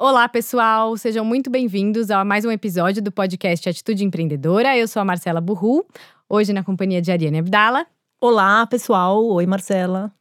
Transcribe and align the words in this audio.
Olá, 0.00 0.28
pessoal! 0.28 0.96
Sejam 0.96 1.24
muito 1.24 1.50
bem-vindos 1.50 2.08
a 2.08 2.24
mais 2.24 2.44
um 2.44 2.52
episódio 2.52 3.02
do 3.02 3.10
podcast 3.10 3.68
Atitude 3.68 4.04
Empreendedora. 4.04 4.78
Eu 4.78 4.86
sou 4.86 5.02
a 5.02 5.04
Marcela 5.04 5.40
Burru, 5.40 5.84
hoje 6.28 6.52
na 6.52 6.62
companhia 6.62 7.02
de 7.02 7.10
Ariane 7.10 7.40
Abdala. 7.40 7.84
Olá, 8.20 8.64
pessoal! 8.68 9.26
Oi, 9.26 9.44
Marcela. 9.44 10.12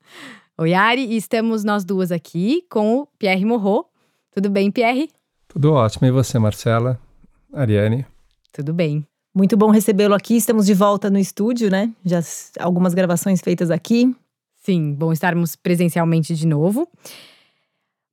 Oi, 0.58 0.74
Ari. 0.74 1.06
E 1.06 1.16
estamos 1.16 1.64
nós 1.64 1.86
duas 1.86 2.12
aqui 2.12 2.64
com 2.72 3.02
o 3.02 3.08
Pierre 3.20 3.46
Morro. 3.46 3.86
Tudo 4.32 4.50
bem, 4.50 4.72
Pierre? 4.72 5.12
Tudo 5.48 5.72
ótimo. 5.74 6.08
E 6.08 6.12
você, 6.12 6.40
Marcela? 6.40 7.00
Ariane? 7.54 8.04
Tudo 8.52 8.74
bem. 8.74 9.06
Muito 9.32 9.56
bom 9.56 9.70
recebê-lo 9.70 10.16
aqui. 10.16 10.38
Estamos 10.38 10.66
de 10.66 10.74
volta 10.74 11.08
no 11.08 11.20
estúdio, 11.20 11.70
né? 11.70 11.94
Já 12.04 12.20
algumas 12.60 12.96
gravações 12.96 13.42
feitas 13.42 13.70
aqui. 13.70 14.12
Sim, 14.56 14.96
bom 14.96 15.14
estarmos 15.14 15.56
presencialmente 15.56 16.34
de 16.34 16.48
novo. 16.48 16.90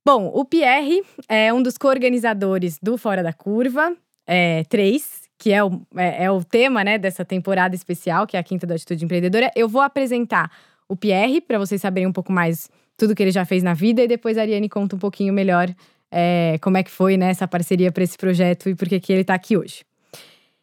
Bom, 0.07 0.29
o 0.31 0.45
Pierre 0.45 1.01
é 1.27 1.51
um 1.51 1.63
dos 1.63 1.79
co-organizadores 1.79 2.77
do 2.79 2.95
Fora 2.95 3.23
da 3.23 3.33
Curva 3.33 3.97
é, 4.27 4.63
3, 4.65 5.23
que 5.35 5.51
é 5.51 5.63
o, 5.63 5.81
é, 5.97 6.25
é, 6.25 6.31
o 6.31 6.43
tema 6.43 6.83
né, 6.83 6.99
dessa 6.99 7.25
temporada 7.25 7.73
especial, 7.73 8.27
que 8.27 8.37
é 8.37 8.39
a 8.39 8.43
quinta 8.43 8.67
da 8.67 8.75
Atitude 8.75 9.03
Empreendedora. 9.03 9.51
Eu 9.55 9.67
vou 9.67 9.81
apresentar 9.81 10.51
o 10.87 10.95
Pierre, 10.95 11.41
para 11.41 11.57
vocês 11.57 11.81
saberem 11.81 12.07
um 12.07 12.13
pouco 12.13 12.31
mais 12.31 12.69
tudo 12.95 13.15
que 13.15 13.23
ele 13.23 13.31
já 13.31 13.45
fez 13.45 13.63
na 13.63 13.73
vida, 13.73 14.03
e 14.03 14.07
depois 14.07 14.37
a 14.37 14.41
Ariane 14.41 14.69
conta 14.69 14.95
um 14.95 14.99
pouquinho 14.99 15.33
melhor 15.33 15.73
é, 16.11 16.59
como 16.61 16.77
é 16.77 16.83
que 16.83 16.91
foi 16.91 17.17
né, 17.17 17.31
essa 17.31 17.47
parceria 17.47 17.91
para 17.91 18.03
esse 18.03 18.15
projeto 18.15 18.69
e 18.69 18.75
por 18.75 18.87
que 18.87 19.11
ele 19.11 19.21
está 19.21 19.33
aqui 19.33 19.57
hoje. 19.57 19.83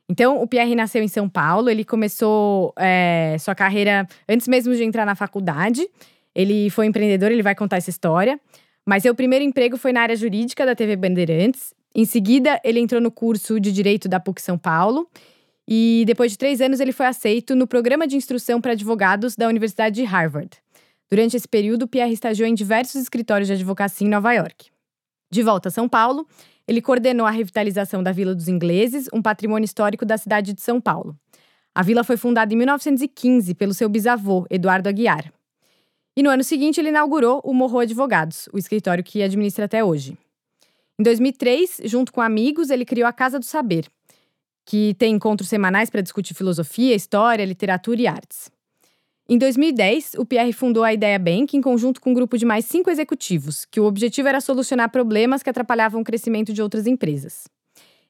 Então, 0.08 0.40
o 0.40 0.46
Pierre 0.46 0.76
nasceu 0.76 1.02
em 1.02 1.08
São 1.08 1.28
Paulo, 1.28 1.68
ele 1.68 1.84
começou 1.84 2.72
é, 2.78 3.34
sua 3.40 3.56
carreira 3.56 4.06
antes 4.28 4.46
mesmo 4.46 4.72
de 4.72 4.84
entrar 4.84 5.04
na 5.04 5.16
faculdade. 5.16 5.84
Ele 6.32 6.70
foi 6.70 6.86
empreendedor, 6.86 7.32
ele 7.32 7.42
vai 7.42 7.56
contar 7.56 7.78
essa 7.78 7.90
história. 7.90 8.38
Mas 8.86 9.02
seu 9.02 9.14
primeiro 9.14 9.44
emprego 9.44 9.76
foi 9.76 9.92
na 9.92 10.00
área 10.00 10.16
jurídica 10.16 10.66
da 10.66 10.74
TV 10.74 10.96
Bandeirantes. 10.96 11.72
Em 11.94 12.04
seguida, 12.04 12.60
ele 12.64 12.80
entrou 12.80 13.00
no 13.00 13.10
curso 13.10 13.60
de 13.60 13.70
Direito 13.70 14.08
da 14.08 14.18
PUC 14.18 14.40
São 14.42 14.58
Paulo. 14.58 15.08
E 15.68 16.02
depois 16.06 16.32
de 16.32 16.38
três 16.38 16.60
anos, 16.60 16.80
ele 16.80 16.92
foi 16.92 17.06
aceito 17.06 17.54
no 17.54 17.66
programa 17.66 18.06
de 18.06 18.16
instrução 18.16 18.60
para 18.60 18.72
advogados 18.72 19.36
da 19.36 19.46
Universidade 19.46 19.96
de 19.96 20.04
Harvard. 20.04 20.50
Durante 21.10 21.36
esse 21.36 21.46
período, 21.46 21.86
Pierre 21.86 22.12
estagiou 22.12 22.48
em 22.48 22.54
diversos 22.54 23.00
escritórios 23.00 23.46
de 23.46 23.54
advocacia 23.54 24.06
em 24.06 24.10
Nova 24.10 24.32
York. 24.32 24.70
De 25.30 25.42
volta 25.42 25.68
a 25.68 25.72
São 25.72 25.88
Paulo, 25.88 26.26
ele 26.66 26.82
coordenou 26.82 27.26
a 27.26 27.30
revitalização 27.30 28.02
da 28.02 28.12
Vila 28.12 28.34
dos 28.34 28.48
Ingleses, 28.48 29.08
um 29.12 29.22
patrimônio 29.22 29.64
histórico 29.64 30.04
da 30.04 30.16
cidade 30.16 30.52
de 30.52 30.60
São 30.60 30.80
Paulo. 30.80 31.16
A 31.74 31.82
vila 31.82 32.04
foi 32.04 32.16
fundada 32.16 32.52
em 32.52 32.56
1915 32.56 33.54
pelo 33.54 33.72
seu 33.72 33.88
bisavô, 33.88 34.46
Eduardo 34.50 34.88
Aguiar. 34.88 35.32
E 36.16 36.22
no 36.22 36.30
ano 36.30 36.44
seguinte, 36.44 36.78
ele 36.78 36.90
inaugurou 36.90 37.40
o 37.42 37.54
Morro 37.54 37.78
Advogados, 37.78 38.48
o 38.52 38.58
escritório 38.58 39.02
que 39.02 39.22
administra 39.22 39.64
até 39.64 39.82
hoje. 39.82 40.16
Em 40.98 41.02
2003, 41.02 41.80
junto 41.84 42.12
com 42.12 42.20
amigos, 42.20 42.70
ele 42.70 42.84
criou 42.84 43.08
a 43.08 43.12
Casa 43.12 43.38
do 43.38 43.44
Saber, 43.44 43.86
que 44.64 44.94
tem 44.94 45.14
encontros 45.14 45.48
semanais 45.48 45.88
para 45.88 46.02
discutir 46.02 46.34
filosofia, 46.34 46.94
história, 46.94 47.44
literatura 47.44 48.00
e 48.00 48.06
artes. 48.06 48.50
Em 49.28 49.38
2010, 49.38 50.14
o 50.18 50.26
Pierre 50.26 50.52
fundou 50.52 50.84
a 50.84 50.92
Ideia 50.92 51.18
Bank 51.18 51.56
em 51.56 51.62
conjunto 51.62 52.00
com 52.00 52.10
um 52.10 52.14
grupo 52.14 52.36
de 52.36 52.44
mais 52.44 52.66
cinco 52.66 52.90
executivos, 52.90 53.64
que 53.64 53.80
o 53.80 53.84
objetivo 53.84 54.28
era 54.28 54.40
solucionar 54.40 54.90
problemas 54.90 55.42
que 55.42 55.48
atrapalhavam 55.48 56.02
o 56.02 56.04
crescimento 56.04 56.52
de 56.52 56.60
outras 56.60 56.86
empresas. 56.86 57.48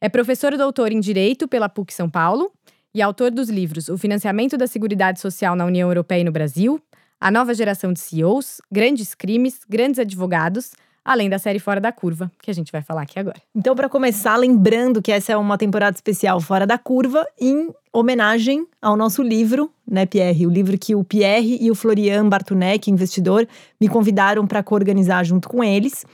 É 0.00 0.08
professor 0.08 0.52
e 0.52 0.56
doutor 0.56 0.90
em 0.90 0.98
Direito 0.98 1.46
pela 1.46 1.68
PUC 1.68 1.94
São 1.94 2.10
Paulo 2.10 2.50
e 2.92 3.00
autor 3.00 3.30
dos 3.30 3.48
livros 3.48 3.88
O 3.88 3.96
Financiamento 3.96 4.56
da 4.56 4.66
Seguridade 4.66 5.20
Social 5.20 5.54
na 5.54 5.64
União 5.64 5.88
Europeia 5.88 6.22
e 6.22 6.24
no 6.24 6.32
Brasil, 6.32 6.82
a 7.22 7.30
nova 7.30 7.54
geração 7.54 7.92
de 7.92 8.00
CEOs, 8.00 8.60
grandes 8.70 9.14
crimes, 9.14 9.60
grandes 9.68 10.00
advogados, 10.00 10.72
além 11.04 11.30
da 11.30 11.38
série 11.38 11.60
Fora 11.60 11.80
da 11.80 11.92
Curva, 11.92 12.28
que 12.42 12.50
a 12.50 12.54
gente 12.54 12.72
vai 12.72 12.82
falar 12.82 13.02
aqui 13.02 13.16
agora. 13.16 13.40
Então, 13.54 13.76
para 13.76 13.88
começar, 13.88 14.34
lembrando 14.34 15.00
que 15.00 15.12
essa 15.12 15.32
é 15.32 15.36
uma 15.36 15.56
temporada 15.56 15.94
especial 15.94 16.40
Fora 16.40 16.66
da 16.66 16.76
Curva, 16.76 17.24
em 17.40 17.72
homenagem 17.92 18.66
ao 18.80 18.96
nosso 18.96 19.22
livro, 19.22 19.70
né, 19.88 20.04
Pierre? 20.04 20.48
O 20.48 20.50
livro 20.50 20.76
que 20.76 20.96
o 20.96 21.04
Pierre 21.04 21.58
e 21.60 21.70
o 21.70 21.76
Florian 21.76 22.28
Bartunek, 22.28 22.90
investidor, 22.90 23.46
me 23.80 23.88
convidaram 23.88 24.44
para 24.44 24.60
co-organizar 24.60 25.24
junto 25.24 25.48
com 25.48 25.62
eles, 25.62 26.04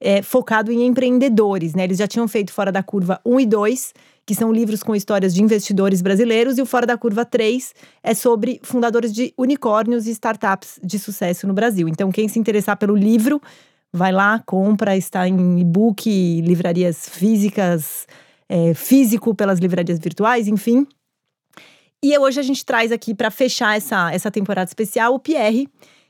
é, 0.00 0.22
focado 0.22 0.70
em 0.70 0.86
empreendedores, 0.86 1.74
né? 1.74 1.82
Eles 1.82 1.98
já 1.98 2.06
tinham 2.06 2.28
feito 2.28 2.52
Fora 2.52 2.70
da 2.70 2.84
Curva 2.84 3.20
1 3.24 3.40
e 3.40 3.46
2 3.46 3.94
que 4.24 4.34
são 4.34 4.52
livros 4.52 4.82
com 4.82 4.94
histórias 4.94 5.34
de 5.34 5.42
investidores 5.42 6.00
brasileiros, 6.00 6.58
e 6.58 6.62
o 6.62 6.66
Fora 6.66 6.86
da 6.86 6.96
Curva 6.96 7.24
3 7.24 7.74
é 8.02 8.14
sobre 8.14 8.60
fundadores 8.62 9.12
de 9.12 9.34
unicórnios 9.36 10.06
e 10.06 10.10
startups 10.10 10.78
de 10.82 10.98
sucesso 10.98 11.46
no 11.46 11.54
Brasil. 11.54 11.88
Então, 11.88 12.12
quem 12.12 12.28
se 12.28 12.38
interessar 12.38 12.76
pelo 12.76 12.94
livro, 12.94 13.42
vai 13.92 14.12
lá, 14.12 14.42
compra, 14.46 14.96
está 14.96 15.28
em 15.28 15.60
e-book, 15.60 16.40
livrarias 16.40 17.08
físicas, 17.08 18.06
é, 18.48 18.74
físico 18.74 19.34
pelas 19.34 19.58
livrarias 19.58 19.98
virtuais, 19.98 20.46
enfim. 20.46 20.86
E 22.02 22.16
hoje 22.18 22.40
a 22.40 22.42
gente 22.42 22.64
traz 22.64 22.90
aqui 22.90 23.14
para 23.14 23.30
fechar 23.30 23.76
essa, 23.76 24.12
essa 24.12 24.30
temporada 24.30 24.68
especial 24.68 25.14
o 25.14 25.20
Pierre, 25.20 25.68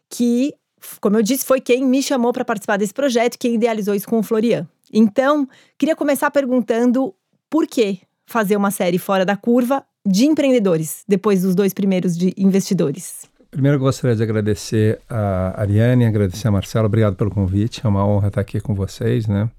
que, 0.09 0.55
como 1.01 1.17
eu 1.17 1.23
disse, 1.23 1.45
foi 1.45 1.61
quem 1.61 1.85
me 1.85 2.03
chamou 2.03 2.33
para 2.33 2.45
participar 2.45 2.77
desse 2.77 2.95
projeto, 2.95 3.39
quem 3.39 3.55
idealizou 3.55 3.95
isso 3.95 4.09
com 4.09 4.19
o 4.19 4.23
Florian. 4.23 4.67
Então, 4.93 5.49
queria 5.79 5.97
começar 5.97 6.31
perguntando 6.31 7.15
por 7.53 7.67
que 7.67 8.01
fazer 8.25 8.57
uma 8.57 8.71
série 8.71 8.97
fora 8.97 9.27
da 9.27 9.37
curva 9.37 9.85
de 10.07 10.25
empreendedores, 10.25 11.05
depois 11.07 11.43
dos 11.43 11.55
dois 11.55 11.75
primeiros 11.75 12.17
de 12.17 12.33
investidores? 12.35 13.31
Primeiro, 13.51 13.77
eu 13.77 13.81
gostaria 13.81 14.17
de 14.17 14.23
agradecer 14.23 14.99
a 15.07 15.61
Ariane, 15.61 16.07
agradecer 16.07 16.49
a 16.49 16.51
Marcela, 16.51 16.87
obrigado 16.87 17.15
pelo 17.15 17.31
convite, 17.31 17.83
é 17.85 17.89
uma 17.89 18.07
honra 18.07 18.29
estar 18.29 18.41
aqui 18.41 18.59
com 18.59 18.75
vocês, 18.75 19.27
né? 19.27 19.51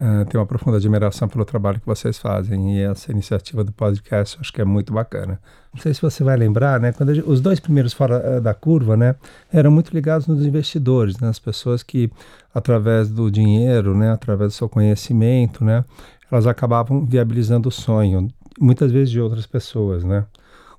Uh, 0.00 0.24
tenho 0.26 0.40
uma 0.40 0.46
profunda 0.46 0.76
admiração 0.76 1.28
pelo 1.28 1.44
trabalho 1.44 1.80
que 1.80 1.86
vocês 1.86 2.18
fazem 2.18 2.76
e 2.76 2.82
essa 2.82 3.10
iniciativa 3.10 3.64
do 3.64 3.72
podcast 3.72 4.38
acho 4.40 4.52
que 4.52 4.60
é 4.60 4.64
muito 4.64 4.92
bacana. 4.92 5.40
Não 5.72 5.80
sei 5.80 5.94
se 5.94 6.02
você 6.02 6.22
vai 6.22 6.36
lembrar, 6.36 6.80
né? 6.80 6.92
Quando 6.92 7.14
gente, 7.14 7.28
os 7.28 7.40
dois 7.40 7.58
primeiros 7.58 7.92
fora 7.92 8.38
uh, 8.38 8.40
da 8.40 8.54
curva, 8.54 8.96
né, 8.96 9.14
eram 9.52 9.70
muito 9.70 9.92
ligados 9.92 10.26
nos 10.26 10.44
investidores, 10.44 11.18
né, 11.18 11.28
as 11.28 11.38
pessoas 11.38 11.84
que 11.84 12.10
através 12.52 13.08
do 13.08 13.30
dinheiro, 13.30 13.96
né, 13.96 14.10
através 14.10 14.52
do 14.52 14.56
seu 14.56 14.68
conhecimento, 14.68 15.64
né, 15.64 15.84
elas 16.30 16.46
acabavam 16.46 17.04
viabilizando 17.04 17.68
o 17.68 17.72
sonho, 17.72 18.28
muitas 18.60 18.92
vezes 18.92 19.10
de 19.10 19.20
outras 19.20 19.46
pessoas, 19.46 20.04
né? 20.04 20.26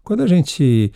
Quando 0.04 0.24
a 0.24 0.28
gente 0.28 0.92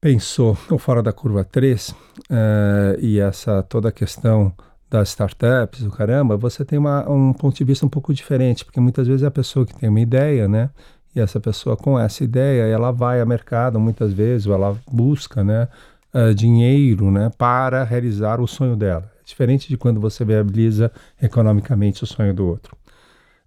pensou 0.00 0.56
no 0.70 0.78
Fora 0.78 1.02
da 1.02 1.12
Curva 1.12 1.44
3 1.44 1.88
uh, 1.88 1.94
eh, 2.30 2.98
e 3.00 3.18
essa 3.18 3.62
toda 3.62 3.88
a 3.88 3.92
questão 3.92 4.52
das 4.88 5.08
startups, 5.08 5.82
o 5.82 5.90
caramba, 5.90 6.36
você 6.36 6.64
tem 6.64 6.78
uma, 6.78 7.08
um 7.10 7.32
ponto 7.32 7.56
de 7.56 7.64
vista 7.64 7.84
um 7.84 7.88
pouco 7.88 8.14
diferente, 8.14 8.64
porque 8.64 8.78
muitas 8.78 9.08
vezes 9.08 9.22
é 9.22 9.26
a 9.26 9.30
pessoa 9.30 9.66
que 9.66 9.74
tem 9.74 9.88
uma 9.88 10.00
ideia, 10.00 10.46
né? 10.46 10.70
E 11.14 11.20
essa 11.20 11.40
pessoa 11.40 11.76
com 11.76 11.98
essa 11.98 12.22
ideia, 12.22 12.62
ela 12.64 12.92
vai 12.92 13.20
ao 13.20 13.26
mercado 13.26 13.80
muitas 13.80 14.12
vezes, 14.12 14.46
ou 14.46 14.54
ela 14.54 14.78
busca, 14.90 15.42
né? 15.42 15.66
Uh, 16.14 16.34
dinheiro, 16.34 17.10
né? 17.10 17.30
Para 17.36 17.82
realizar 17.84 18.40
o 18.40 18.46
sonho 18.46 18.76
dela. 18.76 19.10
Diferente 19.24 19.68
de 19.68 19.76
quando 19.76 20.00
você 20.00 20.24
viabiliza 20.24 20.92
economicamente 21.20 22.04
o 22.04 22.06
sonho 22.06 22.32
do 22.32 22.46
outro. 22.46 22.76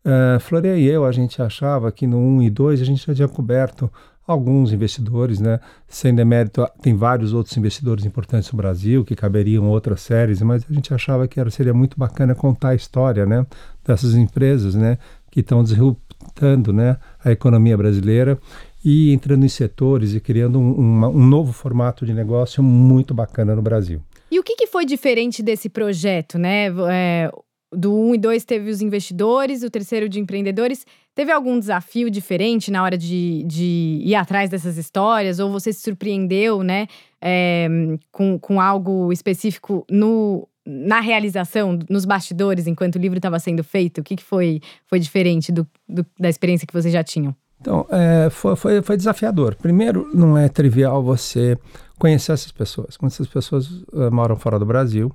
Uh, 0.05 0.39
Floreia 0.39 0.77
e 0.77 0.85
eu, 0.85 1.05
a 1.05 1.11
gente 1.11 1.41
achava 1.41 1.91
que 1.91 2.07
no 2.07 2.17
1 2.17 2.43
e 2.43 2.49
2 2.49 2.81
a 2.81 2.85
gente 2.85 3.05
já 3.05 3.13
tinha 3.13 3.27
coberto 3.27 3.91
alguns 4.25 4.71
investidores, 4.71 5.39
né? 5.39 5.59
Sem 5.87 6.13
demérito, 6.13 6.65
tem 6.81 6.95
vários 6.95 7.33
outros 7.33 7.57
investidores 7.57 8.05
importantes 8.05 8.51
no 8.51 8.57
Brasil 8.57 9.03
que 9.03 9.15
caberiam 9.15 9.67
outras 9.67 10.01
séries, 10.01 10.39
mas 10.41 10.63
a 10.69 10.73
gente 10.73 10.93
achava 10.93 11.27
que 11.27 11.39
era, 11.39 11.49
seria 11.49 11.73
muito 11.73 11.97
bacana 11.97 12.35
contar 12.35 12.69
a 12.69 12.75
história, 12.75 13.25
né? 13.25 13.45
Dessas 13.83 14.13
empresas, 14.13 14.75
né? 14.75 14.99
Que 15.31 15.39
estão 15.39 15.63
disruptando, 15.63 16.71
né? 16.71 16.97
A 17.25 17.31
economia 17.31 17.75
brasileira 17.75 18.37
e 18.85 19.11
entrando 19.11 19.45
em 19.45 19.49
setores 19.49 20.13
e 20.13 20.19
criando 20.19 20.59
um, 20.59 20.73
uma, 20.73 21.09
um 21.09 21.25
novo 21.25 21.51
formato 21.51 22.05
de 22.05 22.13
negócio 22.13 22.61
muito 22.61 23.13
bacana 23.15 23.55
no 23.55 23.63
Brasil. 23.63 23.99
E 24.31 24.39
o 24.39 24.43
que, 24.43 24.55
que 24.55 24.67
foi 24.67 24.85
diferente 24.85 25.41
desse 25.41 25.69
projeto, 25.69 26.37
né? 26.37 26.67
É, 26.91 27.31
do 27.71 27.93
1 27.93 28.09
um 28.09 28.15
e 28.15 28.17
2 28.17 28.45
teve 28.45 28.69
os 28.69 28.81
investidores, 28.81 29.63
o 29.63 29.69
terceiro 29.69 30.09
de 30.09 30.19
empreendedores. 30.19 30.85
Teve 31.13 31.31
algum 31.31 31.59
desafio 31.59 32.09
diferente 32.09 32.71
na 32.71 32.83
hora 32.83 32.97
de, 32.97 33.43
de 33.43 34.01
ir 34.03 34.15
atrás 34.15 34.49
dessas 34.49 34.77
histórias? 34.77 35.39
Ou 35.39 35.51
você 35.51 35.71
se 35.73 35.81
surpreendeu, 35.81 36.63
né, 36.63 36.87
é, 37.21 37.67
com, 38.11 38.39
com 38.39 38.59
algo 38.61 39.11
específico 39.11 39.85
no, 39.89 40.47
na 40.65 40.99
realização, 40.99 41.77
nos 41.89 42.05
bastidores, 42.05 42.67
enquanto 42.67 42.95
o 42.95 42.99
livro 42.99 43.17
estava 43.17 43.39
sendo 43.39 43.63
feito? 43.63 44.01
O 44.01 44.03
que, 44.03 44.15
que 44.15 44.23
foi, 44.23 44.61
foi 44.87 44.99
diferente 44.99 45.51
do, 45.51 45.67
do, 45.87 46.05
da 46.19 46.29
experiência 46.29 46.67
que 46.67 46.73
vocês 46.73 46.93
já 46.93 47.03
tinham? 47.03 47.35
Então, 47.59 47.85
é, 47.89 48.29
foi, 48.29 48.55
foi, 48.55 48.81
foi, 48.81 48.95
desafiador. 48.95 49.55
Primeiro, 49.55 50.09
não 50.13 50.37
é 50.37 50.47
trivial 50.47 51.03
você 51.03 51.57
conhecer 51.97 52.31
essas 52.31 52.51
pessoas. 52.51 52.97
Muitas 53.01 53.27
pessoas 53.27 53.69
uh, 53.91 54.09
moram 54.11 54.37
fora 54.37 54.57
do 54.57 54.65
Brasil. 54.65 55.11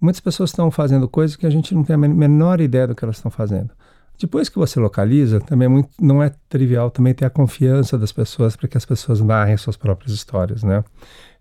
Muitas 0.00 0.20
pessoas 0.20 0.50
estão 0.50 0.70
fazendo 0.70 1.08
coisas 1.08 1.36
que 1.36 1.46
a 1.46 1.50
gente 1.50 1.74
não 1.74 1.84
tem 1.84 1.94
a 1.94 1.98
menor 1.98 2.60
ideia 2.60 2.86
do 2.86 2.94
que 2.94 3.04
elas 3.04 3.16
estão 3.16 3.30
fazendo. 3.30 3.70
Depois 4.18 4.48
que 4.48 4.58
você 4.58 4.78
localiza, 4.78 5.40
também 5.40 5.66
é 5.66 5.68
muito, 5.68 5.90
não 5.98 6.22
é 6.22 6.30
trivial 6.48 6.90
também 6.90 7.14
ter 7.14 7.24
a 7.24 7.30
confiança 7.30 7.96
das 7.96 8.12
pessoas 8.12 8.54
para 8.54 8.68
que 8.68 8.76
as 8.76 8.84
pessoas 8.84 9.20
narrem 9.20 9.56
suas 9.56 9.76
próprias 9.76 10.12
histórias, 10.12 10.62
né? 10.62 10.84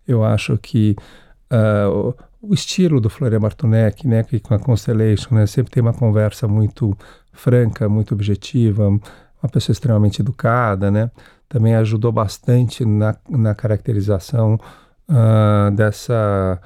Eu 0.08 0.24
acho 0.24 0.58
que 0.58 0.96
uh, 1.52 2.16
o, 2.42 2.54
estilo 2.54 3.02
do 3.02 3.10
Florian 3.10 3.42
Martunek, 3.42 4.08
né, 4.08 4.24
que 4.24 4.40
com 4.40 4.54
a 4.54 4.60
Constellation, 4.60 5.36
né, 5.36 5.46
sempre 5.46 5.72
tem 5.72 5.82
uma 5.82 5.94
conversa 5.94 6.48
muito 6.48 6.98
franca, 7.34 7.90
muito 7.90 8.14
objetiva, 8.14 8.88
uma 8.88 9.50
pessoa 9.52 9.74
extremamente 9.74 10.22
educada, 10.22 10.90
né, 10.90 11.12
também 11.50 11.76
ajudou 11.76 12.12
bastante 12.12 12.86
na, 12.86 13.16
na 13.30 13.54
caracterização 13.54 14.60
uh, 15.10 15.72
dessa 15.76 16.62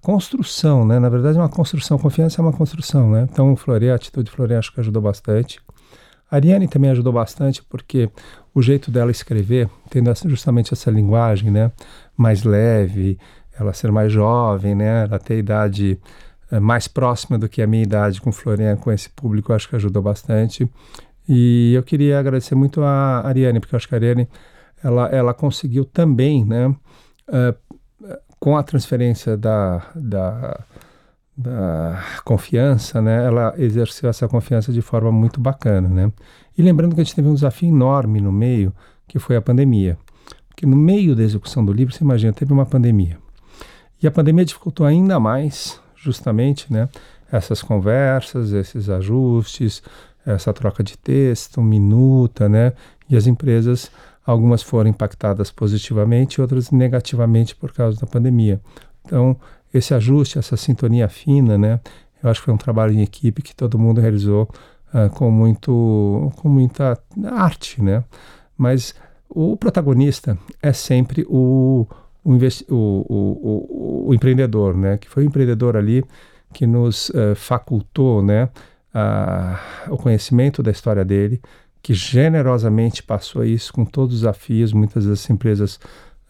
construção, 0.00 0.84
né? 0.84 0.98
Na 0.98 1.08
verdade, 1.08 1.38
é 1.38 1.40
uma 1.40 1.48
construção. 1.48 1.98
Confiança 1.98 2.40
é 2.40 2.42
uma 2.42 2.52
construção, 2.52 3.10
né? 3.10 3.28
Então, 3.30 3.52
o 3.52 3.92
a 3.92 3.94
atitude 3.94 4.30
Florian 4.30 4.58
acho 4.58 4.72
que 4.72 4.80
ajudou 4.80 5.02
bastante. 5.02 5.60
A 6.30 6.36
Ariane 6.36 6.68
também 6.68 6.90
ajudou 6.90 7.12
bastante 7.12 7.62
porque 7.62 8.10
o 8.54 8.60
jeito 8.60 8.90
dela 8.90 9.10
escrever, 9.10 9.68
tendo 9.88 10.12
justamente 10.28 10.74
essa 10.74 10.90
linguagem, 10.90 11.50
né? 11.50 11.72
Mais 12.16 12.42
leve, 12.42 13.18
ela 13.58 13.72
ser 13.72 13.90
mais 13.90 14.12
jovem, 14.12 14.74
né? 14.74 15.04
Ela 15.04 15.18
ter 15.18 15.38
idade 15.38 15.98
é, 16.50 16.60
mais 16.60 16.86
próxima 16.88 17.38
do 17.38 17.48
que 17.48 17.62
a 17.62 17.66
minha 17.66 17.82
idade 17.82 18.20
com 18.20 18.32
Florian, 18.32 18.76
com 18.76 18.92
esse 18.92 19.08
público, 19.08 19.52
acho 19.52 19.68
que 19.68 19.76
ajudou 19.76 20.02
bastante. 20.02 20.70
E 21.28 21.72
eu 21.74 21.82
queria 21.82 22.18
agradecer 22.18 22.54
muito 22.54 22.82
a 22.82 23.26
Ariane, 23.26 23.60
porque 23.60 23.74
eu 23.74 23.76
acho 23.76 23.88
que 23.88 23.94
a 23.94 23.98
Ariane, 23.98 24.28
ela, 24.82 25.06
ela 25.08 25.34
conseguiu 25.34 25.84
também, 25.84 26.44
né? 26.44 26.68
Uh, 27.28 27.77
com 28.38 28.56
a 28.56 28.62
transferência 28.62 29.36
da, 29.36 29.82
da, 29.94 30.60
da 31.36 32.04
confiança, 32.24 33.02
né, 33.02 33.24
ela 33.24 33.54
exerceu 33.58 34.08
essa 34.08 34.28
confiança 34.28 34.72
de 34.72 34.82
forma 34.82 35.10
muito 35.10 35.40
bacana, 35.40 35.88
né? 35.88 36.12
E 36.56 36.62
lembrando 36.62 36.94
que 36.94 37.00
a 37.00 37.04
gente 37.04 37.14
teve 37.14 37.28
um 37.28 37.34
desafio 37.34 37.68
enorme 37.68 38.20
no 38.20 38.32
meio, 38.32 38.72
que 39.06 39.18
foi 39.18 39.36
a 39.36 39.42
pandemia. 39.42 39.96
Porque 40.48 40.66
no 40.66 40.76
meio 40.76 41.14
da 41.14 41.22
execução 41.22 41.64
do 41.64 41.72
livro, 41.72 41.94
você 41.94 42.02
imagina, 42.02 42.32
teve 42.32 42.52
uma 42.52 42.66
pandemia. 42.66 43.18
E 44.02 44.06
a 44.06 44.10
pandemia 44.10 44.44
dificultou 44.44 44.84
ainda 44.86 45.18
mais, 45.20 45.80
justamente, 45.96 46.72
né, 46.72 46.88
essas 47.30 47.62
conversas, 47.62 48.52
esses 48.52 48.88
ajustes, 48.88 49.82
essa 50.24 50.52
troca 50.52 50.82
de 50.82 50.96
texto, 50.96 51.62
minuta, 51.62 52.48
né? 52.48 52.72
E 53.08 53.16
as 53.16 53.26
empresas 53.26 53.90
Algumas 54.28 54.62
foram 54.62 54.90
impactadas 54.90 55.50
positivamente, 55.50 56.38
outras 56.38 56.70
negativamente 56.70 57.56
por 57.56 57.72
causa 57.72 57.98
da 57.98 58.06
pandemia. 58.06 58.60
Então, 59.02 59.34
esse 59.72 59.94
ajuste, 59.94 60.38
essa 60.38 60.54
sintonia 60.54 61.08
fina, 61.08 61.56
né? 61.56 61.80
Eu 62.22 62.28
acho 62.28 62.40
que 62.40 62.44
foi 62.44 62.52
um 62.52 62.58
trabalho 62.58 62.92
em 62.92 63.00
equipe 63.00 63.40
que 63.40 63.56
todo 63.56 63.78
mundo 63.78 64.02
realizou 64.02 64.46
uh, 64.92 65.08
com, 65.14 65.30
muito, 65.30 66.30
com 66.36 66.46
muita 66.46 67.00
arte, 67.24 67.82
né? 67.82 68.04
Mas 68.54 68.94
o 69.30 69.56
protagonista 69.56 70.36
é 70.60 70.74
sempre 70.74 71.24
o, 71.26 71.86
o, 72.22 72.34
o, 72.68 74.08
o, 74.08 74.14
empreendedor, 74.14 74.76
né? 74.76 74.98
Que 74.98 75.08
foi 75.08 75.24
o 75.24 75.26
empreendedor 75.26 75.74
ali 75.74 76.04
que 76.52 76.66
nos 76.66 77.08
uh, 77.08 77.34
facultou, 77.34 78.22
né? 78.22 78.50
Uh, 78.94 79.94
o 79.94 79.96
conhecimento 79.96 80.62
da 80.62 80.70
história 80.70 81.02
dele, 81.02 81.40
que 81.82 81.94
generosamente 81.94 83.02
passou 83.02 83.44
isso 83.44 83.72
com 83.72 83.84
todos 83.84 84.16
os 84.16 84.20
desafios. 84.20 84.72
Muitas 84.72 85.06
das 85.06 85.28
empresas 85.30 85.76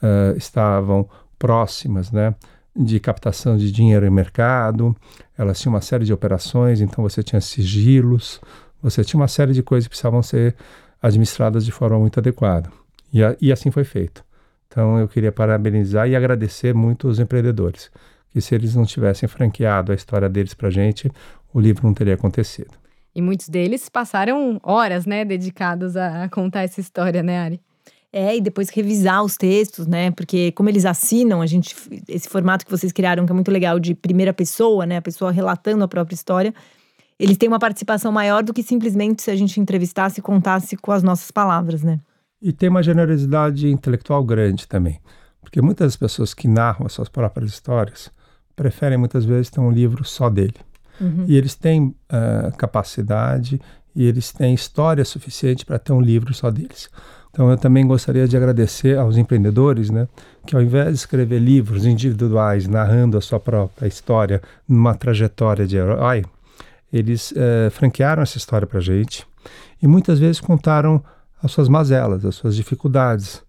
uh, 0.03 0.37
estavam 0.37 1.09
próximas, 1.39 2.11
né? 2.11 2.35
de 2.79 3.01
captação 3.01 3.57
de 3.57 3.73
dinheiro 3.73 4.07
em 4.07 4.11
mercado, 4.11 4.97
elas 5.37 5.61
tinham 5.61 5.75
uma 5.75 5.81
série 5.81 6.05
de 6.05 6.13
operações, 6.13 6.81
então 6.81 7.03
você 7.03 7.25
tinha 7.25 7.41
sigilos, 7.41 8.41
você 8.81 9.03
tinha 9.03 9.19
uma 9.19 9.27
série 9.27 9.53
de 9.53 9.65
coisas 9.65 9.87
que 9.87 9.91
precisavam 9.91 10.23
ser 10.23 10.55
administradas 11.03 11.65
de 11.65 11.73
forma 11.73 11.99
muito 11.99 12.21
adequada. 12.21 12.71
E, 13.13 13.25
a, 13.25 13.37
e 13.41 13.51
assim 13.51 13.73
foi 13.73 13.83
feito. 13.83 14.25
Então 14.69 14.99
eu 14.99 15.09
queria 15.09 15.33
parabenizar 15.33 16.09
e 16.09 16.15
agradecer 16.15 16.73
muito 16.73 17.09
os 17.09 17.19
empreendedores, 17.19 17.91
que 18.31 18.41
se 18.41 18.55
eles 18.55 18.77
não 18.77 18.85
tivessem 18.85 19.29
franqueado 19.29 19.91
a 19.91 19.95
história 19.95 20.29
deles 20.29 20.55
para 20.55 20.69
a 20.69 20.71
gente, 20.71 21.11
o 21.53 21.59
livro 21.59 21.85
não 21.85 21.95
teria 21.95 22.15
acontecido. 22.15 22.71
E 23.19 23.21
muitos 23.21 23.49
deles 23.49 23.89
passaram 23.89 24.61
horas, 24.63 25.05
né, 25.05 25.25
dedicados 25.25 25.97
a, 25.97 26.23
a 26.23 26.29
contar 26.29 26.63
essa 26.63 26.81
história, 26.81 27.21
né, 27.21 27.41
Ari? 27.41 27.61
É, 28.13 28.37
e 28.37 28.41
depois 28.41 28.69
revisar 28.69 29.25
os 29.25 29.37
textos, 29.37 29.89
né? 29.89 30.13
Porque 30.13 30.53
como 30.53 30.69
eles 30.69 30.85
assinam, 30.85 31.43
a 31.43 31.47
gente 31.47 31.75
esse 32.07 32.29
formato 32.29 32.65
que 32.65 32.71
vocês 32.71 32.93
criaram 32.93 33.27
que 33.27 33.33
é 33.33 33.35
muito 33.35 33.51
legal 33.51 33.81
de 33.81 33.93
primeira 33.93 34.33
pessoa, 34.33 34.87
né, 34.87 34.99
a 34.99 35.03
pessoa 35.03 35.33
relatando 35.33 35.83
a 35.83 35.89
própria 35.89 36.15
história, 36.15 36.55
eles 37.19 37.37
têm 37.37 37.49
uma 37.49 37.59
participação 37.59 38.13
maior 38.13 38.45
do 38.45 38.55
que 38.55 38.63
simplesmente 38.63 39.21
se 39.21 39.33
a 39.33 39.37
gente 39.37 39.59
entrevistasse 39.59 40.21
e 40.21 40.23
contasse 40.23 40.77
com 40.77 40.93
as 40.93 41.03
nossas 41.03 41.33
palavras, 41.33 41.83
né? 41.83 41.99
E 42.41 42.53
tem 42.53 42.69
uma 42.69 42.85
generosidade 42.85 43.69
intelectual 43.69 44.23
grande 44.23 44.69
também, 44.69 45.01
porque 45.41 45.61
muitas 45.61 45.97
pessoas 45.97 46.33
que 46.33 46.47
narram 46.47 46.87
as 46.87 46.93
suas 46.93 47.09
próprias 47.09 47.51
histórias 47.51 48.13
preferem 48.55 48.97
muitas 48.97 49.25
vezes 49.25 49.51
ter 49.51 49.59
um 49.59 49.73
livro 49.73 50.05
só 50.05 50.31
dele. 50.31 50.55
Uhum. 51.01 51.25
E 51.27 51.37
eles 51.37 51.55
têm 51.55 51.95
uh, 52.11 52.57
capacidade 52.57 53.61
e 53.95 54.05
eles 54.07 54.33
têm 54.33 54.55
história 54.55 55.05
suficiente 55.05 55.65
para 55.65 55.79
ter 55.79 55.93
um 55.93 56.01
livro 56.01 56.33
só 56.35 56.51
deles. 56.51 56.89
Então 57.31 57.51
eu 57.51 57.57
também 57.57 57.87
gostaria 57.87 58.27
de 58.27 58.37
agradecer 58.37 58.99
aos 58.99 59.17
empreendedores, 59.17 59.91
né, 59.91 60.09
que 60.47 60.57
ao 60.57 60.63
invés 60.63 60.89
de 60.89 60.95
escrever 60.95 61.39
livros 61.39 61.85
individuais 61.85 62.67
narrando 62.67 63.17
a 63.17 63.21
sua 63.21 63.39
própria 63.39 63.87
história 63.87 64.43
numa 64.69 64.95
trajetória 64.95 65.67
de 65.67 65.77
herói, 65.77 66.25
eles 66.93 67.33
uh, 67.33 67.71
franquearam 67.71 68.23
essa 68.23 68.39
história 68.39 68.67
para 68.67 68.79
a 68.79 68.83
gente 68.83 69.27
e 69.81 69.87
muitas 69.87 70.19
vezes 70.19 70.41
contaram 70.41 71.03
as 71.43 71.53
suas 71.53 71.69
mazelas, 71.69 72.25
as 72.25 72.35
suas 72.35 72.57
dificuldades, 72.57 73.43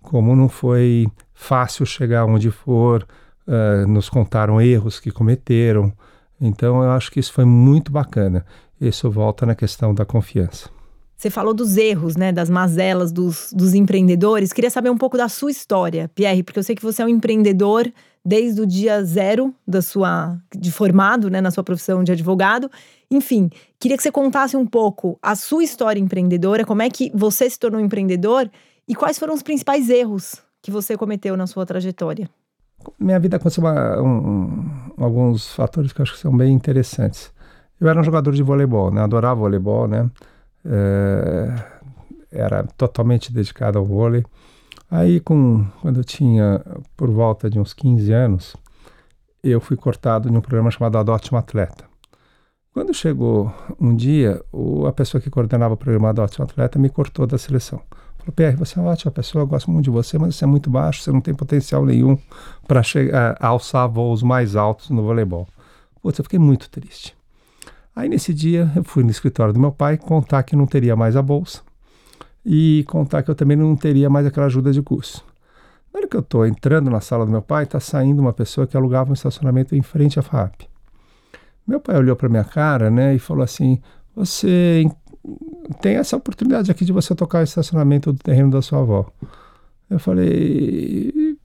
como 0.00 0.36
não 0.36 0.48
foi 0.48 1.06
fácil 1.32 1.84
chegar 1.86 2.24
onde 2.24 2.50
for, 2.50 3.06
uh, 3.46 3.86
nos 3.88 4.08
contaram 4.08 4.60
erros 4.60 5.00
que 5.00 5.10
cometeram, 5.10 5.92
então 6.44 6.82
eu 6.82 6.90
acho 6.90 7.12
que 7.12 7.20
isso 7.20 7.32
foi 7.32 7.44
muito 7.44 7.92
bacana. 7.92 8.44
Isso 8.80 9.08
volta 9.08 9.46
na 9.46 9.54
questão 9.54 9.94
da 9.94 10.04
confiança. 10.04 10.68
Você 11.16 11.30
falou 11.30 11.54
dos 11.54 11.76
erros, 11.76 12.16
né, 12.16 12.32
das 12.32 12.50
mazelas 12.50 13.12
dos, 13.12 13.52
dos 13.52 13.74
empreendedores. 13.74 14.52
Queria 14.52 14.70
saber 14.70 14.90
um 14.90 14.98
pouco 14.98 15.16
da 15.16 15.28
sua 15.28 15.52
história, 15.52 16.10
Pierre, 16.16 16.42
porque 16.42 16.58
eu 16.58 16.64
sei 16.64 16.74
que 16.74 16.82
você 16.82 17.00
é 17.00 17.04
um 17.04 17.08
empreendedor 17.08 17.88
desde 18.24 18.60
o 18.60 18.66
dia 18.66 19.04
zero 19.04 19.54
da 19.64 19.80
sua 19.80 20.36
de 20.52 20.72
formado, 20.72 21.30
né, 21.30 21.40
na 21.40 21.52
sua 21.52 21.62
profissão 21.62 22.02
de 22.02 22.10
advogado. 22.10 22.68
Enfim, 23.08 23.48
queria 23.78 23.96
que 23.96 24.02
você 24.02 24.10
contasse 24.10 24.56
um 24.56 24.66
pouco 24.66 25.16
a 25.22 25.36
sua 25.36 25.62
história 25.62 26.00
empreendedora, 26.00 26.64
como 26.64 26.82
é 26.82 26.90
que 26.90 27.12
você 27.14 27.48
se 27.48 27.56
tornou 27.56 27.80
empreendedor 27.80 28.50
e 28.88 28.94
quais 28.96 29.16
foram 29.16 29.32
os 29.32 29.44
principais 29.44 29.88
erros 29.90 30.42
que 30.60 30.72
você 30.72 30.96
cometeu 30.96 31.36
na 31.36 31.46
sua 31.46 31.64
trajetória 31.64 32.28
minha 32.98 33.18
vida 33.18 33.36
aconteceu 33.36 33.64
uma, 33.64 34.00
um, 34.00 34.92
alguns 34.96 35.54
fatores 35.54 35.92
que 35.92 36.00
eu 36.00 36.04
acho 36.04 36.14
que 36.14 36.18
são 36.18 36.36
bem 36.36 36.52
interessantes. 36.52 37.32
Eu 37.80 37.88
era 37.88 38.00
um 38.00 38.04
jogador 38.04 38.32
de 38.32 38.42
voleibol, 38.42 38.90
né? 38.90 39.02
Adorava 39.02 39.40
voleibol, 39.40 39.88
né? 39.88 40.10
É, 40.64 41.54
era 42.30 42.64
totalmente 42.76 43.32
dedicado 43.32 43.78
ao 43.78 43.84
vôlei. 43.84 44.24
Aí, 44.90 45.20
com, 45.20 45.66
quando 45.80 46.00
eu 46.00 46.04
tinha 46.04 46.62
por 46.96 47.10
volta 47.10 47.48
de 47.48 47.58
uns 47.58 47.72
15 47.72 48.12
anos, 48.12 48.56
eu 49.42 49.60
fui 49.60 49.76
cortado 49.76 50.30
de 50.30 50.36
um 50.36 50.40
programa 50.40 50.70
chamado 50.70 50.98
Adote 50.98 51.34
um 51.34 51.38
Atleta. 51.38 51.84
Quando 52.72 52.94
chegou 52.94 53.52
um 53.80 53.94
dia, 53.94 54.42
o, 54.52 54.86
a 54.86 54.92
pessoa 54.92 55.20
que 55.20 55.28
coordenava 55.28 55.74
o 55.74 55.76
programa 55.76 56.10
Adote 56.10 56.40
um 56.40 56.44
Atleta 56.44 56.78
me 56.78 56.88
cortou 56.88 57.26
da 57.26 57.36
seleção. 57.36 57.80
Falou, 58.22 58.32
Pierre, 58.36 58.54
você 58.54 58.78
é 58.78 58.82
uma 58.82 58.92
ótima 58.92 59.10
pessoa, 59.10 59.42
eu 59.42 59.46
gosto 59.48 59.68
muito 59.68 59.84
de 59.84 59.90
você, 59.90 60.16
mas 60.16 60.36
você 60.36 60.44
é 60.44 60.46
muito 60.46 60.70
baixo, 60.70 61.02
você 61.02 61.10
não 61.10 61.20
tem 61.20 61.34
potencial 61.34 61.84
nenhum 61.84 62.16
para 62.68 62.80
alçar 63.40 63.88
voos 63.88 64.22
mais 64.22 64.54
altos 64.54 64.90
no 64.90 65.02
voleibol. 65.02 65.48
Putz, 66.00 66.20
eu 66.20 66.22
fiquei 66.22 66.38
muito 66.38 66.70
triste. 66.70 67.16
Aí 67.96 68.08
nesse 68.08 68.32
dia 68.32 68.70
eu 68.76 68.84
fui 68.84 69.02
no 69.02 69.10
escritório 69.10 69.52
do 69.52 69.58
meu 69.58 69.72
pai 69.72 69.98
contar 69.98 70.44
que 70.44 70.54
não 70.54 70.66
teria 70.66 70.94
mais 70.94 71.16
a 71.16 71.22
bolsa 71.22 71.62
e 72.46 72.84
contar 72.86 73.24
que 73.24 73.30
eu 73.30 73.34
também 73.34 73.56
não 73.56 73.74
teria 73.74 74.08
mais 74.08 74.24
aquela 74.24 74.46
ajuda 74.46 74.72
de 74.72 74.80
curso. 74.80 75.24
Na 75.92 75.98
hora 75.98 76.08
que 76.08 76.16
eu 76.16 76.20
estou 76.20 76.46
entrando 76.46 76.88
na 76.88 77.00
sala 77.00 77.26
do 77.26 77.32
meu 77.32 77.42
pai, 77.42 77.64
está 77.64 77.80
saindo 77.80 78.22
uma 78.22 78.32
pessoa 78.32 78.68
que 78.68 78.76
alugava 78.76 79.10
um 79.10 79.14
estacionamento 79.14 79.74
em 79.74 79.82
frente 79.82 80.20
à 80.20 80.22
FAP. 80.22 80.62
Meu 81.66 81.80
pai 81.80 81.96
olhou 81.96 82.14
para 82.14 82.28
minha 82.28 82.44
cara 82.44 82.88
né, 82.88 83.16
e 83.16 83.18
falou 83.18 83.42
assim: 83.42 83.80
Você 84.14 84.84
tem 85.80 85.96
essa 85.96 86.16
oportunidade 86.16 86.70
aqui 86.70 86.84
de 86.84 86.92
você 86.92 87.14
tocar 87.14 87.40
o 87.40 87.44
estacionamento 87.44 88.12
do 88.12 88.18
terreno 88.18 88.50
da 88.50 88.62
sua 88.62 88.80
avó. 88.80 89.06
Eu 89.88 89.98
falei, 89.98 91.36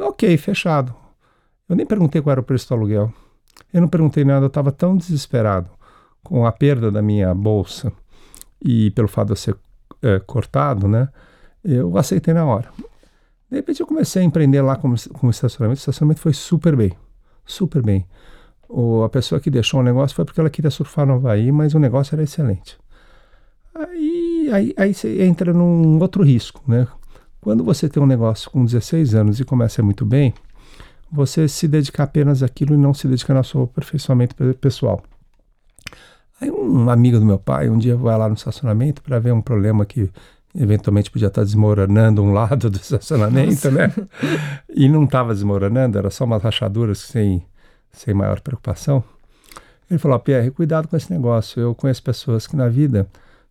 ok, 0.00 0.36
fechado. 0.36 0.94
Eu 1.68 1.74
nem 1.74 1.86
perguntei 1.86 2.22
qual 2.22 2.32
era 2.32 2.40
o 2.40 2.44
preço 2.44 2.68
do 2.68 2.74
aluguel. 2.74 3.12
Eu 3.72 3.80
não 3.80 3.88
perguntei 3.88 4.24
nada, 4.24 4.44
eu 4.44 4.48
estava 4.48 4.70
tão 4.70 4.96
desesperado 4.96 5.68
com 6.22 6.46
a 6.46 6.52
perda 6.52 6.90
da 6.90 7.02
minha 7.02 7.34
bolsa 7.34 7.92
e 8.62 8.90
pelo 8.92 9.08
fato 9.08 9.28
de 9.28 9.32
eu 9.32 9.36
ser 9.36 9.56
é, 10.02 10.18
cortado, 10.20 10.86
né? 10.86 11.08
Eu 11.64 11.96
aceitei 11.96 12.32
na 12.34 12.44
hora. 12.44 12.68
De 13.50 13.56
repente 13.56 13.80
eu 13.80 13.86
comecei 13.86 14.22
a 14.22 14.24
empreender 14.24 14.60
lá 14.60 14.76
com, 14.76 14.94
com 15.14 15.26
o 15.26 15.30
estacionamento. 15.30 15.78
O 15.78 15.82
estacionamento 15.82 16.20
foi 16.20 16.32
super 16.32 16.76
bem, 16.76 16.92
super 17.44 17.82
bem. 17.82 18.06
O, 18.68 19.04
a 19.04 19.08
pessoa 19.08 19.40
que 19.40 19.50
deixou 19.50 19.80
o 19.80 19.82
negócio 19.82 20.14
foi 20.14 20.24
porque 20.24 20.40
ela 20.40 20.50
queria 20.50 20.70
surfar 20.70 21.06
no 21.06 21.14
Havaí, 21.14 21.50
mas 21.52 21.74
o 21.74 21.78
negócio 21.78 22.14
era 22.14 22.22
excelente. 22.22 22.78
Aí, 23.78 24.50
aí, 24.52 24.74
aí 24.76 24.94
você 24.94 25.22
entra 25.22 25.52
num 25.52 25.98
outro 26.00 26.22
risco, 26.22 26.62
né? 26.66 26.86
Quando 27.40 27.62
você 27.62 27.88
tem 27.88 28.02
um 28.02 28.06
negócio 28.06 28.50
com 28.50 28.64
16 28.64 29.14
anos 29.14 29.38
e 29.38 29.44
começa 29.44 29.82
muito 29.82 30.04
bem, 30.04 30.32
você 31.12 31.46
se 31.46 31.68
dedicar 31.68 32.04
apenas 32.04 32.42
àquilo 32.42 32.74
e 32.74 32.76
não 32.78 32.94
se 32.94 33.06
dedicar 33.06 33.36
ao 33.36 33.44
seu 33.44 33.62
aperfeiçoamento 33.64 34.34
pessoal. 34.60 35.02
Aí 36.40 36.50
um 36.50 36.88
amigo 36.90 37.18
do 37.18 37.24
meu 37.24 37.38
pai 37.38 37.68
um 37.68 37.78
dia 37.78 37.96
vai 37.96 38.16
lá 38.16 38.28
no 38.28 38.34
estacionamento 38.34 39.02
para 39.02 39.18
ver 39.18 39.32
um 39.32 39.40
problema 39.40 39.84
que 39.84 40.10
eventualmente 40.54 41.10
podia 41.10 41.28
estar 41.28 41.44
desmoronando 41.44 42.22
um 42.22 42.32
lado 42.32 42.70
do 42.70 42.76
estacionamento, 42.76 43.70
Nossa. 43.70 43.70
né? 43.70 43.92
E 44.74 44.88
não 44.88 45.04
estava 45.04 45.34
desmoronando, 45.34 45.98
era 45.98 46.10
só 46.10 46.24
umas 46.24 46.42
rachaduras 46.42 46.98
sem, 46.98 47.44
sem 47.92 48.14
maior 48.14 48.40
preocupação. 48.40 49.04
Ele 49.90 49.98
falou: 49.98 50.18
Pierre, 50.18 50.50
cuidado 50.50 50.88
com 50.88 50.96
esse 50.96 51.12
negócio. 51.12 51.60
Eu 51.60 51.74
conheço 51.74 52.02
pessoas 52.02 52.46
que 52.46 52.56
na 52.56 52.68
vida 52.68 53.06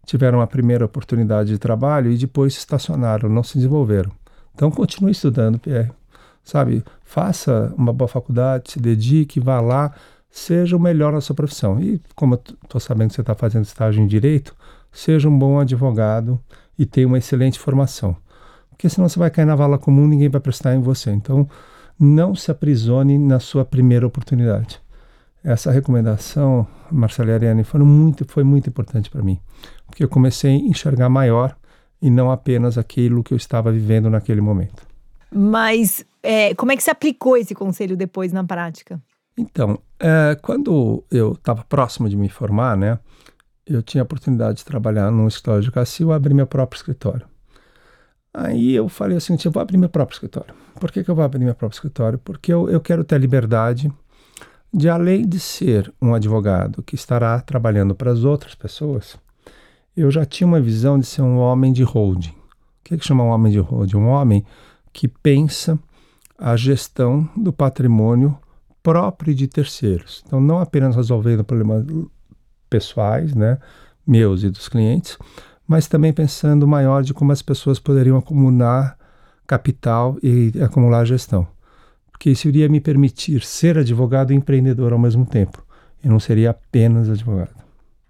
tiveram 0.06 0.42
a 0.42 0.48
primeira 0.48 0.86
oportunidade 0.86 1.50
de 1.50 1.58
trabalho 1.58 2.12
e 2.12 2.18
depois 2.18 2.56
estacionaram, 2.56 3.28
não 3.30 3.44
se 3.44 3.56
desenvolveram. 3.56 4.12
Então 4.54 4.72
continue 4.72 5.12
estudando, 5.12 5.60
Pierre. 5.60 5.92
Sabe, 6.44 6.84
faça 7.04 7.74
uma 7.76 7.92
boa 7.92 8.08
faculdade, 8.08 8.72
se 8.72 8.80
dedique, 8.80 9.40
vá 9.40 9.60
lá, 9.60 9.92
seja 10.30 10.78
o 10.78 10.80
melhor 10.80 11.12
na 11.12 11.22
sua 11.22 11.36
profissão. 11.36 11.82
E 11.82 12.00
como 12.16 12.36
eu 12.36 12.42
estou 12.64 12.80
sabendo 12.80 13.10
que 13.10 13.16
você 13.16 13.22
está 13.22 13.34
fazendo 13.34 13.66
estágio 13.66 14.04
em 14.04 14.08
direito, 14.08 14.56
seja 14.92 15.28
um 15.28 15.38
bom 15.38 15.60
advogado 15.60 16.40
e 16.78 16.86
tenha 16.86 17.08
uma 17.08 17.18
excelente 17.18 17.60
formação. 17.60 18.16
Porque 18.70 18.90
senão 18.90 19.10
você 19.10 19.18
vai 19.18 19.32
cair 19.32 19.46
na 19.46 19.56
vala 19.56 19.78
comum, 19.78 20.08
ninguém 20.08 20.30
vai 20.30 20.42
prestar 20.42 20.76
em 20.76 20.82
você. 20.82 21.10
Então, 21.12 21.48
não 22.00 22.36
se 22.36 22.52
aprisione 22.52 23.18
na 23.18 23.40
sua 23.40 23.64
primeira 23.64 24.06
oportunidade. 24.06 24.80
Essa 25.46 25.70
recomendação, 25.70 26.68
Marcela 26.92 27.30
e 27.30 27.34
Ariane, 27.36 27.64
foi 27.64 27.80
muito, 27.82 28.26
foi 28.28 28.44
muito 28.44 28.68
importante 28.68 29.12
para 29.12 29.22
mim, 29.22 29.40
porque 29.86 30.04
eu 30.04 30.10
comecei 30.10 30.50
a 30.50 30.56
enxergar 30.56 31.08
maior 31.08 31.56
e 32.02 32.10
não 32.10 32.32
apenas 32.32 32.80
aquilo 32.80 33.24
que 33.24 33.32
eu 33.32 33.38
estava 33.38 33.72
vivendo 33.72 34.10
naquele 34.10 34.42
momento. 34.42 34.88
Mas 35.32 36.04
é, 36.24 36.56
como 36.56 36.72
é 36.72 36.76
que 36.76 36.82
se 36.82 36.90
aplicou 36.90 37.38
esse 37.38 37.54
conselho 37.54 37.96
depois 37.96 38.34
na 38.34 38.44
prática? 38.44 39.00
Então, 39.38 39.78
é, 40.00 40.36
quando 40.42 41.04
eu 41.12 41.34
estava 41.34 41.64
próximo 41.64 42.10
de 42.10 42.18
me 42.18 42.28
formar, 42.28 42.76
né, 42.76 42.98
eu 43.68 43.84
tinha 43.84 44.02
a 44.02 44.06
oportunidade 44.06 44.58
de 44.58 44.66
trabalhar 44.66 45.12
num 45.12 45.28
escritório 45.28 45.62
de 45.62 45.68
advocacia, 45.68 46.08
eu 46.08 46.12
abri 46.12 46.34
meu 46.34 46.48
próprio 46.48 46.80
escritório. 46.80 47.28
Aí 48.34 48.74
eu 48.74 48.90
falei 48.90 49.16
assim, 49.16 49.38
eu 49.46 49.52
vou 49.52 49.62
abrir 49.62 49.78
meu 49.78 49.90
próprio 49.90 50.16
escritório. 50.16 50.56
Por 50.80 50.92
que, 50.92 51.04
que 51.04 51.10
eu 51.10 51.16
vou 51.16 51.24
abrir 51.24 51.46
meu 51.46 51.54
próprio 51.54 51.76
escritório? 51.76 52.18
Porque 52.18 52.52
eu, 52.52 52.68
eu 52.68 52.82
quero 52.82 53.04
ter 53.04 53.16
a 53.16 53.20
liberdade 53.20 53.94
de 54.76 54.90
além 54.90 55.26
de 55.26 55.40
ser 55.40 55.92
um 56.02 56.14
advogado 56.14 56.84
que 56.84 56.96
estará 56.96 57.40
trabalhando 57.40 57.96
para 57.96 58.12
as 58.12 58.26
outras 58.26 58.54
pessoas, 58.54 59.18
eu 59.96 60.12
já 60.12 60.26
tinha 60.26 60.46
uma 60.46 60.60
visão 60.60 61.00
de 61.00 61.06
ser 61.06 61.22
um 61.22 61.38
homem 61.38 61.72
de 61.72 61.82
holding. 61.82 62.32
O 62.32 62.34
que, 62.84 62.94
é 62.94 62.98
que 62.98 63.08
chama 63.08 63.24
um 63.24 63.30
homem 63.30 63.54
de 63.54 63.60
holding? 63.60 63.96
Um 63.96 64.10
homem 64.10 64.44
que 64.92 65.08
pensa 65.08 65.80
a 66.38 66.58
gestão 66.58 67.26
do 67.38 67.54
patrimônio 67.54 68.38
próprio 68.84 69.34
de 69.34 69.48
terceiros. 69.48 70.22
Então, 70.28 70.42
não 70.42 70.60
apenas 70.60 70.94
resolvendo 70.94 71.46
problemas 71.46 71.86
pessoais, 72.70 73.34
né, 73.34 73.58
meus 74.06 74.44
e 74.44 74.50
dos 74.50 74.68
clientes, 74.68 75.18
mas 75.66 75.88
também 75.88 76.12
pensando 76.12 76.68
maior 76.68 77.02
de 77.02 77.14
como 77.14 77.32
as 77.32 77.42
pessoas 77.42 77.80
poderiam 77.80 78.18
acumular 78.18 78.98
capital 79.48 80.18
e 80.22 80.52
acumular 80.62 81.06
gestão 81.06 81.48
porque 82.16 82.30
isso 82.30 82.48
iria 82.48 82.70
me 82.70 82.80
permitir 82.80 83.44
ser 83.44 83.78
advogado 83.78 84.32
e 84.32 84.36
empreendedor 84.36 84.94
ao 84.94 85.00
mesmo 85.00 85.26
tempo. 85.26 85.62
Eu 86.02 86.10
não 86.10 86.20
seria 86.20 86.52
apenas 86.52 87.10
advogado. 87.10 87.54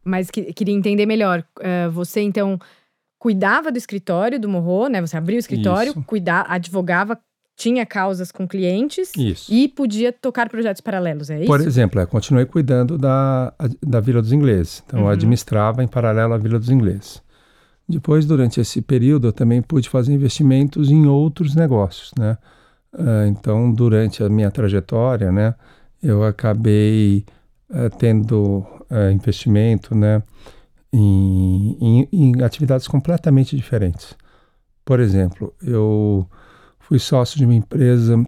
Mas 0.03 0.29
que, 0.29 0.53
queria 0.53 0.75
entender 0.75 1.07
melhor. 1.07 1.43
Uh, 1.57 1.89
você, 1.89 2.21
então, 2.21 2.59
cuidava 3.17 3.71
do 3.71 3.79
escritório 3.79 4.39
do 4.39 4.47
Morro, 4.47 4.89
né? 4.89 5.01
Você 5.01 5.17
abriu 5.17 5.37
o 5.37 5.39
escritório, 5.39 5.91
cuidava, 6.03 6.49
advogava, 6.49 7.19
tinha 7.57 7.83
causas 7.83 8.31
com 8.31 8.47
clientes 8.47 9.11
isso. 9.17 9.51
e 9.51 9.67
podia 9.67 10.13
tocar 10.13 10.49
projetos 10.49 10.81
paralelos, 10.81 11.31
é 11.31 11.39
isso? 11.39 11.47
Por 11.47 11.61
exemplo, 11.61 11.99
é, 11.99 12.05
continuei 12.05 12.45
cuidando 12.45 12.99
da, 12.99 13.51
da 13.81 13.99
Vila 13.99 14.21
dos 14.21 14.31
Ingleses. 14.31 14.83
Então, 14.85 14.99
uhum. 14.99 15.05
eu 15.07 15.11
administrava 15.11 15.83
em 15.83 15.87
paralelo 15.87 16.35
à 16.35 16.37
Vila 16.37 16.59
dos 16.59 16.69
Ingleses. 16.69 17.23
Depois, 17.89 18.27
durante 18.27 18.61
esse 18.61 18.83
período, 18.83 19.29
eu 19.29 19.33
também 19.33 19.63
pude 19.63 19.89
fazer 19.89 20.13
investimentos 20.13 20.91
em 20.91 21.07
outros 21.07 21.55
negócios, 21.55 22.11
né? 22.19 22.37
Uh, 22.97 23.27
então, 23.27 23.73
durante 23.73 24.23
a 24.23 24.29
minha 24.29 24.49
trajetória, 24.49 25.29
né, 25.29 25.53
eu 26.01 26.23
acabei 26.23 27.25
uh, 27.69 27.89
tendo 27.97 28.65
uh, 28.89 29.11
investimento, 29.11 29.93
né, 29.93 30.23
em, 30.93 31.77
em, 31.81 32.09
em, 32.11 32.41
atividades 32.41 32.87
completamente 32.87 33.53
diferentes. 33.53 34.15
Por 34.85 35.01
exemplo, 35.01 35.53
eu 35.61 36.25
fui 36.79 36.97
sócio 36.97 37.37
de 37.37 37.43
uma 37.43 37.53
empresa 37.53 38.23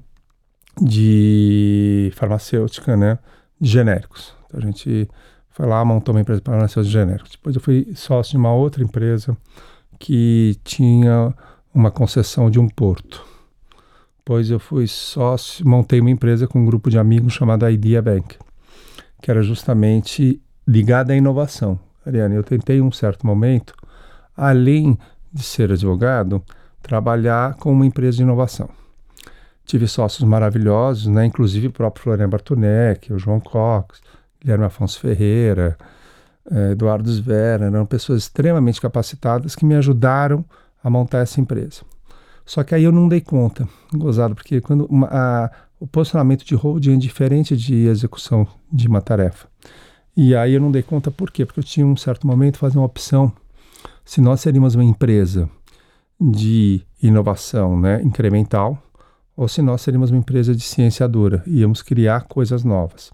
de 0.82 2.12
farmacêutica, 2.16 2.98
né, 2.98 3.18
de 3.62 3.70
genéricos. 3.70 4.36
Então, 4.46 4.60
a 4.60 4.64
gente 4.64 5.10
foi 5.50 5.66
lá, 5.66 5.86
montou 5.86 6.14
uma 6.14 6.20
empresa 6.20 6.42
de 6.42 6.46
farmacêutica 6.46 6.84
de 6.84 6.92
genéricos. 6.92 7.32
Depois 7.32 7.56
eu 7.56 7.62
fui 7.62 7.94
sócio 7.96 8.32
de 8.32 8.38
uma 8.38 8.54
outra 8.54 8.84
empresa 8.84 9.38
que 9.98 10.60
tinha 10.66 11.34
uma 11.74 11.90
concessão 11.90 12.52
de 12.52 12.60
um 12.60 12.68
porto 12.68 13.37
pois 14.28 14.50
eu 14.50 14.60
fui 14.60 14.88
sócio, 14.88 15.66
montei 15.66 16.02
uma 16.02 16.10
empresa 16.10 16.46
com 16.46 16.60
um 16.60 16.66
grupo 16.66 16.90
de 16.90 17.00
amigos 17.00 17.32
chamada 17.32 17.72
Idea 17.72 18.02
Bank, 18.02 18.38
que 19.22 19.32
era 19.32 19.42
justamente 19.42 20.42
ligada 20.68 21.14
à 21.14 21.16
inovação. 21.16 21.80
Ariane, 22.06 22.36
eu 22.36 22.44
tentei 22.44 22.80
em 22.80 22.82
um 22.82 22.92
certo 22.92 23.26
momento, 23.26 23.74
além 24.36 25.00
de 25.32 25.42
ser 25.42 25.72
advogado, 25.72 26.44
trabalhar 26.82 27.54
com 27.54 27.72
uma 27.72 27.86
empresa 27.86 28.18
de 28.18 28.24
inovação. 28.24 28.70
Tive 29.64 29.88
sócios 29.88 30.28
maravilhosos, 30.28 31.08
né? 31.08 31.26
inclusive 31.26 31.68
o 31.68 31.72
próprio 31.72 32.04
Florian 32.04 32.28
Bartunek, 32.28 33.14
o 33.14 33.18
João 33.18 33.40
Cox, 33.40 34.02
Guilherme 34.42 34.66
Afonso 34.66 35.00
Ferreira, 35.00 35.78
eh, 36.52 36.72
Eduardo 36.72 37.10
Svera, 37.10 37.68
eram 37.68 37.86
pessoas 37.86 38.24
extremamente 38.24 38.82
capacitadas 38.82 39.56
que 39.56 39.64
me 39.64 39.76
ajudaram 39.76 40.44
a 40.84 40.90
montar 40.90 41.20
essa 41.20 41.40
empresa. 41.40 41.84
Só 42.48 42.64
que 42.64 42.74
aí 42.74 42.86
eu 42.86 42.94
não 42.94 43.10
dei 43.10 43.20
conta, 43.20 43.68
gozado, 43.94 44.34
porque 44.34 44.62
quando 44.62 44.86
uma, 44.86 45.08
a, 45.12 45.52
o 45.78 45.86
posicionamento 45.86 46.46
de 46.46 46.56
holding 46.56 46.94
é 46.94 46.98
diferente 46.98 47.58
de 47.58 47.86
execução 47.88 48.48
de 48.72 48.88
uma 48.88 49.02
tarefa. 49.02 49.50
E 50.16 50.34
aí 50.34 50.54
eu 50.54 50.62
não 50.62 50.72
dei 50.72 50.82
conta 50.82 51.12
por 51.12 51.30
quê? 51.30 51.46
Porque 51.46 51.60
eu 51.60 51.64
tinha 51.64 51.86
um 51.86 51.98
certo 51.98 52.26
momento 52.26 52.58
fazer 52.58 52.78
uma 52.78 52.86
opção. 52.86 53.34
Se 54.06 54.22
nós 54.22 54.40
seríamos 54.40 54.76
uma 54.76 54.84
empresa 54.86 55.50
de 56.20 56.82
inovação 57.04 57.78
né, 57.78 58.02
incremental, 58.02 58.82
ou 59.36 59.50
se 59.50 59.62
nós 59.62 59.82
seríamos 59.82 60.10
uma 60.10 60.20
empresa 60.20 60.56
de 60.56 60.64
ciência 60.64 61.06
dura, 61.06 61.44
íamos 61.46 61.82
criar 61.82 62.22
coisas 62.22 62.64
novas. 62.64 63.12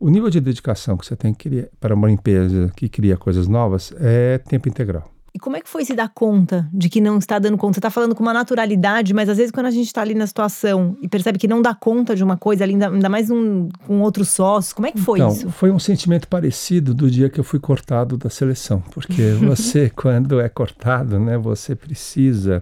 O 0.00 0.08
nível 0.08 0.30
de 0.30 0.40
dedicação 0.40 0.96
que 0.96 1.04
você 1.04 1.14
tem 1.14 1.34
que 1.34 1.50
criar 1.50 1.68
para 1.78 1.94
uma 1.94 2.10
empresa 2.10 2.72
que 2.74 2.88
cria 2.88 3.18
coisas 3.18 3.46
novas 3.46 3.92
é 3.98 4.38
tempo 4.38 4.70
integral. 4.70 5.17
E 5.38 5.40
como 5.40 5.56
é 5.56 5.60
que 5.60 5.68
foi 5.68 5.84
se 5.84 5.94
dar 5.94 6.08
conta 6.08 6.68
de 6.72 6.88
que 6.88 7.00
não 7.00 7.16
está 7.16 7.38
dando 7.38 7.56
conta? 7.56 7.74
Você 7.74 7.78
está 7.78 7.90
falando 7.90 8.12
com 8.12 8.24
uma 8.24 8.32
naturalidade, 8.32 9.14
mas 9.14 9.28
às 9.28 9.36
vezes 9.36 9.52
quando 9.52 9.66
a 9.66 9.70
gente 9.70 9.86
está 9.86 10.02
ali 10.02 10.12
na 10.12 10.26
situação 10.26 10.96
e 11.00 11.06
percebe 11.06 11.38
que 11.38 11.46
não 11.46 11.62
dá 11.62 11.72
conta 11.76 12.16
de 12.16 12.24
uma 12.24 12.36
coisa, 12.36 12.64
ainda, 12.64 12.88
ainda 12.88 13.08
mais 13.08 13.30
um, 13.30 13.68
com 13.86 14.00
outro 14.00 14.24
sócio, 14.24 14.74
como 14.74 14.88
é 14.88 14.90
que 14.90 14.98
foi 14.98 15.20
então, 15.20 15.30
isso? 15.30 15.48
Foi 15.50 15.70
um 15.70 15.78
sentimento 15.78 16.26
parecido 16.26 16.92
do 16.92 17.08
dia 17.08 17.30
que 17.30 17.38
eu 17.38 17.44
fui 17.44 17.60
cortado 17.60 18.16
da 18.16 18.28
seleção. 18.28 18.80
Porque 18.92 19.30
você, 19.38 19.88
quando 19.94 20.40
é 20.40 20.48
cortado, 20.48 21.20
né, 21.20 21.38
você 21.38 21.76
precisa 21.76 22.60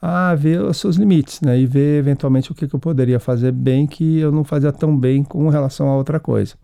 ah, 0.00 0.34
ver 0.34 0.62
os 0.62 0.78
seus 0.78 0.96
limites, 0.96 1.42
né? 1.42 1.58
E 1.58 1.66
ver 1.66 1.98
eventualmente 1.98 2.50
o 2.50 2.54
que, 2.54 2.66
que 2.66 2.74
eu 2.74 2.80
poderia 2.80 3.20
fazer 3.20 3.52
bem 3.52 3.86
que 3.86 4.20
eu 4.20 4.32
não 4.32 4.42
fazia 4.42 4.72
tão 4.72 4.96
bem 4.96 5.22
com 5.22 5.50
relação 5.50 5.86
a 5.90 5.96
outra 5.96 6.18
coisa. 6.18 6.54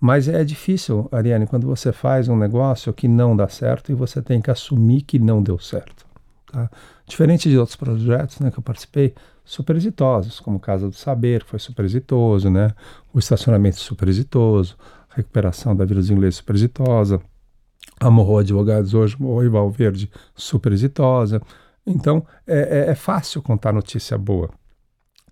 Mas 0.00 0.28
é 0.28 0.42
difícil, 0.42 1.06
Ariane, 1.12 1.46
quando 1.46 1.66
você 1.66 1.92
faz 1.92 2.26
um 2.26 2.36
negócio 2.36 2.90
que 2.90 3.06
não 3.06 3.36
dá 3.36 3.48
certo 3.48 3.92
e 3.92 3.94
você 3.94 4.22
tem 4.22 4.40
que 4.40 4.50
assumir 4.50 5.02
que 5.02 5.18
não 5.18 5.42
deu 5.42 5.58
certo. 5.58 6.06
Tá? 6.50 6.70
Diferente 7.06 7.50
de 7.50 7.58
outros 7.58 7.76
projetos 7.76 8.40
né, 8.40 8.50
que 8.50 8.58
eu 8.58 8.62
participei, 8.62 9.14
super 9.44 9.76
exitosos, 9.76 10.40
como 10.40 10.58
Casa 10.58 10.88
do 10.88 10.94
Saber, 10.94 11.44
foi 11.44 11.58
super 11.58 11.84
exitoso, 11.84 12.48
né? 12.48 12.72
o 13.12 13.18
estacionamento 13.18 13.78
super 13.78 14.08
exitoso, 14.08 14.74
a 15.10 15.16
recuperação 15.16 15.76
da 15.76 15.84
Vila 15.84 16.00
dos 16.00 16.10
Ingleses 16.10 16.36
super 16.36 16.54
exitosa, 16.54 17.20
a 18.00 18.10
Morro 18.10 18.38
Advogados 18.38 18.94
hoje, 18.94 19.20
Morro 19.20 19.44
e 19.44 19.48
Valverde, 19.50 20.10
super 20.34 20.72
exitosa. 20.72 21.42
Então, 21.86 22.24
é, 22.46 22.86
é, 22.86 22.90
é 22.92 22.94
fácil 22.94 23.42
contar 23.42 23.72
notícia 23.72 24.16
boa, 24.16 24.48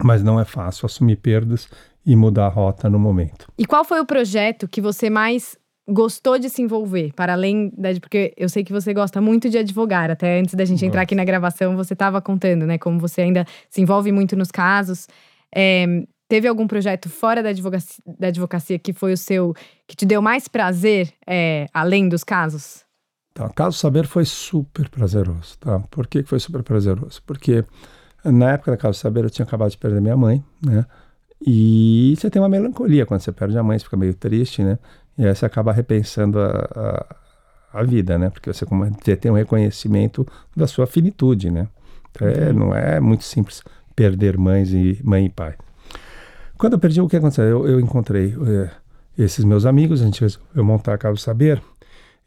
mas 0.02 0.22
não 0.22 0.38
é 0.38 0.44
fácil 0.44 0.84
assumir 0.84 1.16
perdas 1.16 1.68
e 2.04 2.16
mudar 2.16 2.46
a 2.46 2.48
rota 2.48 2.88
no 2.88 2.98
momento. 2.98 3.46
E 3.58 3.66
qual 3.66 3.84
foi 3.84 4.00
o 4.00 4.06
projeto 4.06 4.66
que 4.68 4.80
você 4.80 5.10
mais 5.10 5.56
gostou 5.88 6.38
de 6.38 6.50
se 6.50 6.60
envolver, 6.60 7.12
para 7.14 7.32
além 7.32 7.72
da. 7.76 7.88
Porque 7.98 8.34
eu 8.36 8.48
sei 8.48 8.62
que 8.62 8.72
você 8.72 8.92
gosta 8.92 9.20
muito 9.20 9.48
de 9.48 9.56
advogar, 9.56 10.10
até 10.10 10.38
antes 10.38 10.54
da 10.54 10.64
gente 10.64 10.84
entrar 10.84 11.02
aqui 11.02 11.14
na 11.14 11.24
gravação, 11.24 11.76
você 11.76 11.94
estava 11.94 12.20
contando, 12.20 12.66
né? 12.66 12.76
Como 12.76 13.00
você 13.00 13.22
ainda 13.22 13.46
se 13.70 13.80
envolve 13.80 14.12
muito 14.12 14.36
nos 14.36 14.50
casos. 14.50 15.08
É, 15.54 15.86
teve 16.28 16.46
algum 16.46 16.66
projeto 16.66 17.08
fora 17.08 17.42
da 17.42 17.48
advocacia, 17.48 18.04
da 18.18 18.28
advocacia 18.28 18.78
que 18.78 18.92
foi 18.92 19.14
o 19.14 19.16
seu. 19.16 19.54
que 19.86 19.96
te 19.96 20.04
deu 20.04 20.20
mais 20.20 20.46
prazer, 20.46 21.12
é, 21.26 21.66
além 21.72 22.08
dos 22.08 22.22
casos? 22.22 22.84
Então, 23.32 23.48
caso 23.50 23.78
saber 23.78 24.06
foi 24.06 24.24
super 24.24 24.88
prazeroso, 24.88 25.56
tá? 25.58 25.80
Por 25.90 26.06
que 26.06 26.22
foi 26.24 26.40
super 26.40 26.62
prazeroso? 26.62 27.22
Porque 27.24 27.64
na 28.24 28.52
época 28.52 28.72
da 28.72 28.76
Caso 28.76 28.98
Saber 28.98 29.24
eu 29.24 29.30
tinha 29.30 29.46
acabado 29.46 29.70
de 29.70 29.78
perder 29.78 30.00
minha 30.00 30.16
mãe, 30.16 30.44
né? 30.64 30.84
E 31.44 32.14
você 32.16 32.28
tem 32.28 32.42
uma 32.42 32.48
melancolia 32.48 33.06
quando 33.06 33.20
você 33.20 33.32
perde 33.32 33.56
a 33.56 33.62
mãe, 33.62 33.78
você 33.78 33.84
fica 33.84 33.96
meio 33.96 34.14
triste, 34.14 34.62
né? 34.62 34.78
E 35.16 35.26
aí 35.26 35.34
você 35.34 35.46
acaba 35.46 35.72
repensando 35.72 36.38
a, 36.40 37.06
a, 37.72 37.80
a 37.80 37.82
vida, 37.82 38.18
né? 38.18 38.30
Porque 38.30 38.52
você, 38.52 38.64
você 38.64 39.16
tem 39.16 39.30
um 39.30 39.36
reconhecimento 39.36 40.26
da 40.56 40.66
sua 40.66 40.86
finitude, 40.86 41.50
né? 41.50 41.68
Então, 42.10 42.28
é, 42.28 42.48
uhum. 42.48 42.52
não 42.52 42.74
é 42.74 43.00
muito 43.00 43.24
simples 43.24 43.62
perder 43.94 44.36
mães 44.36 44.72
e 44.72 45.00
mãe 45.04 45.26
e 45.26 45.28
pai. 45.28 45.54
Quando 46.56 46.72
eu 46.72 46.78
perdi, 46.78 47.00
o 47.00 47.08
que 47.08 47.16
aconteceu? 47.16 47.44
Eu, 47.44 47.68
eu 47.68 47.80
encontrei 47.80 48.34
é, 48.46 48.70
esses 49.16 49.44
meus 49.44 49.64
amigos, 49.64 50.02
a 50.02 50.04
gente 50.04 50.24
eu 50.54 50.64
montar 50.64 50.94
a 50.94 50.98
Casa 50.98 51.16
Saber, 51.16 51.62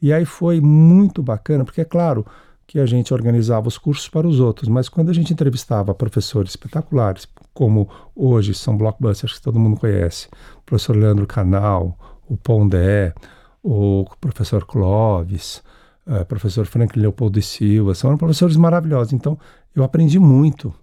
e 0.01 0.11
aí 0.11 0.25
foi 0.25 0.59
muito 0.59 1.21
bacana, 1.21 1.63
porque 1.63 1.81
é 1.81 1.85
claro 1.85 2.25
que 2.71 2.79
a 2.79 2.85
gente 2.85 3.13
organizava 3.13 3.67
os 3.67 3.77
cursos 3.77 4.07
para 4.07 4.25
os 4.25 4.39
outros, 4.39 4.69
mas 4.69 4.87
quando 4.87 5.09
a 5.09 5.13
gente 5.13 5.33
entrevistava 5.33 5.93
professores 5.93 6.51
espetaculares, 6.51 7.27
como 7.53 7.89
hoje 8.15 8.53
são 8.53 8.77
blockbusters 8.77 9.33
que 9.33 9.41
todo 9.41 9.59
mundo 9.59 9.77
conhece, 9.77 10.29
o 10.55 10.61
professor 10.61 10.95
Leandro 10.95 11.27
Canal, 11.27 11.97
o 12.29 12.37
Pondé, 12.37 13.13
o 13.61 14.05
professor 14.21 14.65
Clóvis, 14.65 15.61
o 16.07 16.13
eh, 16.13 16.23
professor 16.23 16.65
Franklin 16.65 17.01
Leopoldo 17.01 17.41
de 17.41 17.45
Silva, 17.45 17.93
são 17.93 18.15
professores 18.15 18.55
maravilhosos. 18.55 19.11
Então, 19.11 19.37
eu 19.75 19.83
aprendi 19.83 20.17
muito 20.17 20.73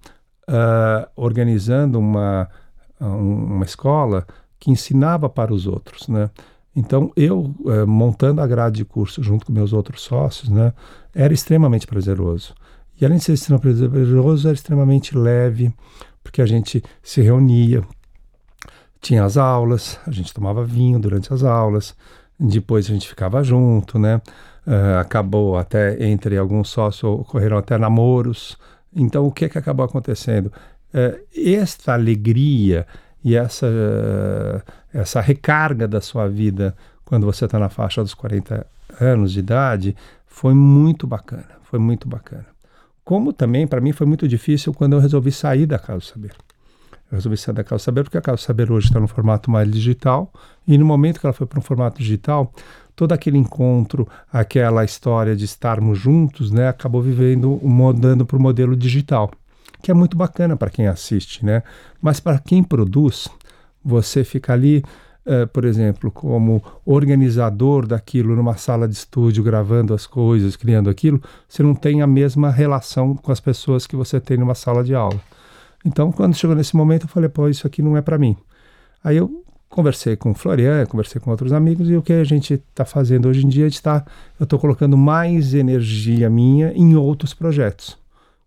uh, 0.46 1.08
organizando 1.16 1.98
uma, 1.98 2.50
uma 3.00 3.64
escola 3.64 4.26
que 4.60 4.70
ensinava 4.70 5.26
para 5.26 5.54
os 5.54 5.66
outros, 5.66 6.06
né? 6.06 6.28
Então, 6.78 7.10
eu, 7.16 7.52
uh, 7.64 7.84
montando 7.88 8.40
a 8.40 8.46
grade 8.46 8.76
de 8.76 8.84
curso 8.84 9.20
junto 9.20 9.44
com 9.44 9.52
meus 9.52 9.72
outros 9.72 10.00
sócios, 10.02 10.48
né, 10.48 10.72
era 11.12 11.34
extremamente 11.34 11.88
prazeroso. 11.88 12.54
E 13.00 13.04
além 13.04 13.18
de 13.18 13.24
ser 13.24 13.32
extremamente 13.32 13.88
prazeroso, 13.88 14.46
era 14.46 14.54
extremamente 14.54 15.18
leve, 15.18 15.74
porque 16.22 16.40
a 16.40 16.46
gente 16.46 16.80
se 17.02 17.20
reunia, 17.20 17.82
tinha 19.00 19.24
as 19.24 19.36
aulas, 19.36 19.98
a 20.06 20.12
gente 20.12 20.32
tomava 20.32 20.64
vinho 20.64 21.00
durante 21.00 21.34
as 21.34 21.42
aulas, 21.42 21.96
depois 22.38 22.86
a 22.86 22.92
gente 22.92 23.08
ficava 23.08 23.42
junto, 23.42 23.98
né? 23.98 24.22
Uh, 24.64 24.98
acabou 25.00 25.58
até 25.58 26.06
entre 26.06 26.38
alguns 26.38 26.68
sócios 26.68 27.02
ocorreram 27.02 27.58
até 27.58 27.76
namoros. 27.76 28.56
Então 28.94 29.26
o 29.26 29.32
que 29.32 29.48
que 29.48 29.58
acabou 29.58 29.84
acontecendo? 29.84 30.52
Uh, 30.94 31.18
esta 31.34 31.94
alegria 31.94 32.86
e 33.24 33.34
essa 33.36 33.66
essa 34.92 35.20
recarga 35.20 35.86
da 35.86 36.00
sua 36.00 36.28
vida 36.28 36.74
quando 37.04 37.26
você 37.26 37.44
está 37.44 37.58
na 37.58 37.68
faixa 37.68 38.02
dos 38.02 38.14
40 38.14 38.66
anos 39.00 39.32
de 39.32 39.40
idade 39.40 39.96
foi 40.26 40.54
muito 40.54 41.06
bacana, 41.06 41.48
foi 41.64 41.78
muito 41.78 42.08
bacana. 42.08 42.46
Como 43.04 43.32
também, 43.32 43.66
para 43.66 43.80
mim, 43.80 43.92
foi 43.92 44.06
muito 44.06 44.28
difícil 44.28 44.72
quando 44.74 44.92
eu 44.92 45.00
resolvi 45.00 45.32
sair 45.32 45.64
da 45.64 45.78
Casa 45.78 46.00
Saber. 46.00 46.32
Eu 47.10 47.16
resolvi 47.16 47.38
sair 47.38 47.54
da 47.54 47.64
Casa 47.64 47.82
Saber 47.82 48.04
porque 48.04 48.18
a 48.18 48.20
Casa 48.20 48.42
Saber 48.42 48.70
hoje 48.70 48.88
está 48.88 49.00
no 49.00 49.08
formato 49.08 49.50
mais 49.50 49.70
digital 49.70 50.30
e 50.66 50.76
no 50.76 50.84
momento 50.84 51.18
que 51.18 51.26
ela 51.26 51.32
foi 51.32 51.46
para 51.46 51.58
um 51.58 51.62
formato 51.62 51.98
digital, 51.98 52.52
todo 52.94 53.12
aquele 53.12 53.38
encontro, 53.38 54.06
aquela 54.30 54.84
história 54.84 55.34
de 55.34 55.46
estarmos 55.46 55.98
juntos, 55.98 56.50
né, 56.50 56.68
acabou 56.68 57.00
vivendo, 57.00 57.58
mudando 57.62 58.26
para 58.26 58.36
o 58.36 58.40
modelo 58.40 58.76
digital, 58.76 59.30
que 59.82 59.90
é 59.90 59.94
muito 59.94 60.16
bacana 60.16 60.56
para 60.56 60.70
quem 60.70 60.86
assiste, 60.86 61.44
né? 61.44 61.62
Mas 62.00 62.20
para 62.20 62.38
quem 62.38 62.62
produz, 62.62 63.28
você 63.84 64.24
fica 64.24 64.52
ali 64.52 64.82
uh, 65.28 65.46
por 65.48 65.64
exemplo, 65.64 66.10
como 66.10 66.62
organizador 66.84 67.86
daquilo 67.86 68.34
numa 68.34 68.56
sala 68.56 68.88
de 68.88 68.94
estúdio, 68.94 69.44
gravando 69.44 69.92
as 69.92 70.06
coisas, 70.06 70.56
criando 70.56 70.88
aquilo, 70.88 71.20
você 71.46 71.62
não 71.62 71.74
tem 71.74 72.00
a 72.00 72.06
mesma 72.06 72.50
relação 72.50 73.14
com 73.14 73.30
as 73.30 73.40
pessoas 73.40 73.86
que 73.86 73.94
você 73.94 74.18
tem 74.18 74.38
numa 74.38 74.54
sala 74.54 74.82
de 74.82 74.94
aula. 74.94 75.20
Então, 75.84 76.10
quando 76.10 76.34
chegou 76.34 76.56
nesse 76.56 76.74
momento, 76.74 77.04
eu 77.04 77.08
falei, 77.08 77.28
pô, 77.28 77.48
isso 77.48 77.66
aqui 77.66 77.82
não 77.82 77.96
é 77.96 78.02
para 78.02 78.18
mim. 78.18 78.36
Aí 79.04 79.16
eu 79.16 79.44
conversei 79.68 80.16
com 80.16 80.30
o 80.30 80.34
Florian, 80.34 80.86
conversei 80.86 81.20
com 81.20 81.30
outros 81.30 81.52
amigos, 81.52 81.88
e 81.88 81.96
o 81.96 82.02
que 82.02 82.14
a 82.14 82.24
gente 82.24 82.54
está 82.54 82.84
fazendo 82.84 83.28
hoje 83.28 83.44
em 83.44 83.48
dia, 83.48 83.66
está, 83.66 84.04
eu 84.40 84.44
estou 84.44 84.58
colocando 84.58 84.96
mais 84.96 85.54
energia 85.54 86.28
minha 86.28 86.72
em 86.72 86.96
outros 86.96 87.34
projetos. 87.34 87.96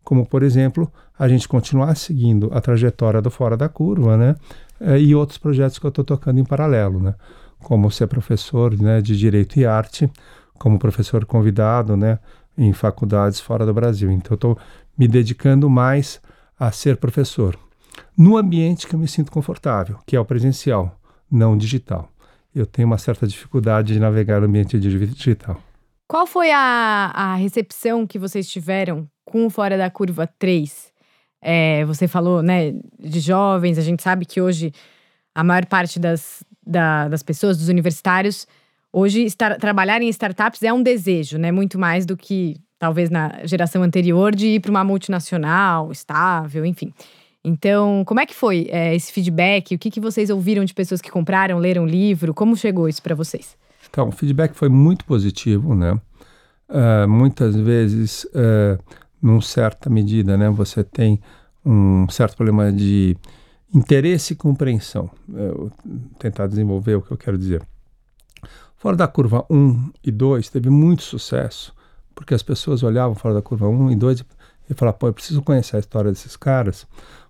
Como, 0.04 0.26
por 0.26 0.44
exemplo, 0.44 0.92
a 1.18 1.28
gente 1.28 1.48
continuar 1.48 1.96
seguindo 1.96 2.50
a 2.54 2.60
trajetória 2.60 3.22
do 3.22 3.30
Fora 3.30 3.56
da 3.56 3.70
Curva, 3.70 4.18
né? 4.18 4.36
é, 4.82 5.00
e 5.00 5.14
outros 5.14 5.38
projetos 5.38 5.78
que 5.78 5.86
eu 5.86 5.90
estou 5.90 6.04
tocando 6.04 6.40
em 6.40 6.44
paralelo, 6.44 7.00
né? 7.00 7.14
Como 7.60 7.92
ser 7.92 8.08
professor 8.08 8.76
né, 8.80 9.00
de 9.02 9.16
Direito 9.16 9.60
e 9.60 9.66
Arte, 9.66 10.12
como 10.58 10.80
professor 10.80 11.24
convidado 11.26 11.96
né, 11.96 12.18
em 12.58 12.74
faculdades 12.74 13.40
fora 13.40 13.66
do 13.66 13.74
Brasil. 13.74 14.12
Então, 14.12 14.32
eu 14.32 14.36
estou 14.36 14.58
me 14.98 15.08
dedicando 15.08 15.70
mais 15.70 16.20
a 16.60 16.72
ser 16.72 16.98
professor 16.98 17.58
no 18.18 18.36
ambiente 18.36 18.88
que 18.88 18.96
eu 18.96 19.00
me 19.00 19.08
sinto 19.08 19.32
confortável, 19.32 20.00
que 20.08 20.16
é 20.16 20.20
o 20.20 20.26
presencial, 20.26 21.00
não 21.32 21.56
digital. 21.56 22.10
Eu 22.54 22.66
tenho 22.66 22.88
uma 22.88 22.98
certa 22.98 23.28
dificuldade 23.28 23.94
de 23.94 24.00
navegar 24.00 24.42
no 24.42 24.48
ambiente 24.48 24.80
digital. 24.80 25.62
Qual 26.08 26.26
foi 26.26 26.52
a, 26.52 27.12
a 27.14 27.36
recepção 27.36 28.08
que 28.08 28.20
vocês 28.20 28.50
tiveram 28.50 29.08
com 29.26 29.46
o 29.46 29.50
Fora 29.50 29.78
da 29.78 29.90
Curva 29.90 30.28
3? 30.40 30.92
É, 31.42 31.84
você 31.86 32.08
falou, 32.08 32.44
né, 32.44 32.74
de 33.00 33.20
jovens, 33.20 33.78
a 33.78 33.82
gente 33.82 34.04
sabe 34.04 34.26
que 34.26 34.40
hoje 34.40 34.72
a 35.34 35.44
maior 35.44 35.66
parte 35.66 36.00
das, 36.00 36.44
da, 36.66 37.08
das 37.08 37.24
pessoas, 37.24 37.58
dos 37.58 37.70
universitários, 37.70 38.48
hoje 38.94 39.24
estar, 39.24 39.58
trabalhar 39.58 40.02
em 40.02 40.10
startups 40.10 40.62
é 40.64 40.72
um 40.72 40.84
desejo, 40.84 41.38
né? 41.38 41.52
Muito 41.52 41.80
mais 41.80 42.06
do 42.06 42.16
que 42.16 42.58
talvez 42.78 43.10
na 43.10 43.46
geração 43.46 43.84
anterior 43.84 44.36
de 44.36 44.48
ir 44.48 44.60
para 44.60 44.72
uma 44.72 44.84
multinacional, 44.84 45.92
estável, 45.92 46.66
enfim. 46.66 46.94
Então, 47.44 48.04
como 48.06 48.20
é 48.20 48.26
que 48.26 48.36
foi 48.36 48.68
é, 48.70 48.96
esse 48.96 49.12
feedback? 49.12 49.74
O 49.74 49.80
que, 49.80 49.90
que 49.90 50.00
vocês 50.00 50.30
ouviram 50.30 50.64
de 50.64 50.74
pessoas 50.74 51.02
que 51.02 51.10
compraram, 51.10 51.58
leram 51.58 51.84
o 51.84 51.88
livro? 51.88 52.34
Como 52.34 52.56
chegou 52.56 52.88
isso 52.88 53.02
para 53.02 53.16
vocês? 53.16 53.58
Então, 53.90 54.10
o 54.10 54.12
feedback 54.12 54.54
foi 54.54 54.70
muito 54.70 55.06
positivo, 55.06 55.74
né? 55.74 56.00
Uh, 56.70 57.08
muitas 57.08 57.56
vezes 57.56 58.24
uh, 58.26 58.82
num 59.22 59.40
certa 59.42 59.90
medida, 59.90 60.38
né? 60.38 60.50
Você 60.50 60.84
tem 60.84 61.20
um 61.66 62.08
certo 62.10 62.36
problema 62.36 62.72
de 62.72 63.16
interesse 63.74 64.34
e 64.34 64.36
compreensão. 64.36 65.10
Eu 65.34 65.72
tentar 66.20 66.48
desenvolver 66.48 66.96
o 66.96 67.02
que 67.02 67.12
eu 67.12 67.18
quero 67.18 67.38
dizer. 67.38 67.62
Fora 68.76 68.98
da 68.98 69.08
curva 69.08 69.46
1 69.50 69.92
e 70.04 70.12
2 70.12 70.50
teve 70.50 70.70
muito 70.70 71.04
sucesso, 71.04 71.74
porque 72.16 72.34
as 72.34 72.42
pessoas 72.42 72.82
olhavam 72.82 73.14
fora 73.14 73.36
da 73.36 73.42
curva 73.42 73.68
1 73.68 73.92
e 73.92 73.96
2 73.96 74.26
e 74.70 74.74
falavam, 74.74 74.98
pô, 74.98 75.08
eu 75.08 75.14
preciso 75.14 75.42
conhecer 75.42 75.76
a 75.76 75.80
história 75.80 76.12
desses 76.12 76.36
caras, 76.36 76.88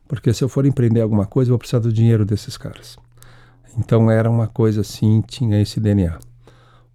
porque 0.07 0.33
se 0.33 0.43
eu 0.43 0.49
for 0.49 0.65
empreender 0.65 1.01
alguma 1.01 1.25
coisa, 1.25 1.49
eu 1.49 1.53
vou 1.53 1.59
precisar 1.59 1.79
do 1.79 1.91
dinheiro 1.91 2.25
desses 2.25 2.55
caras. 2.57 2.97
Então 3.77 4.09
era 4.09 4.29
uma 4.29 4.47
coisa 4.47 4.81
assim, 4.81 5.21
tinha 5.21 5.61
esse 5.61 5.79
DNA. 5.79 6.17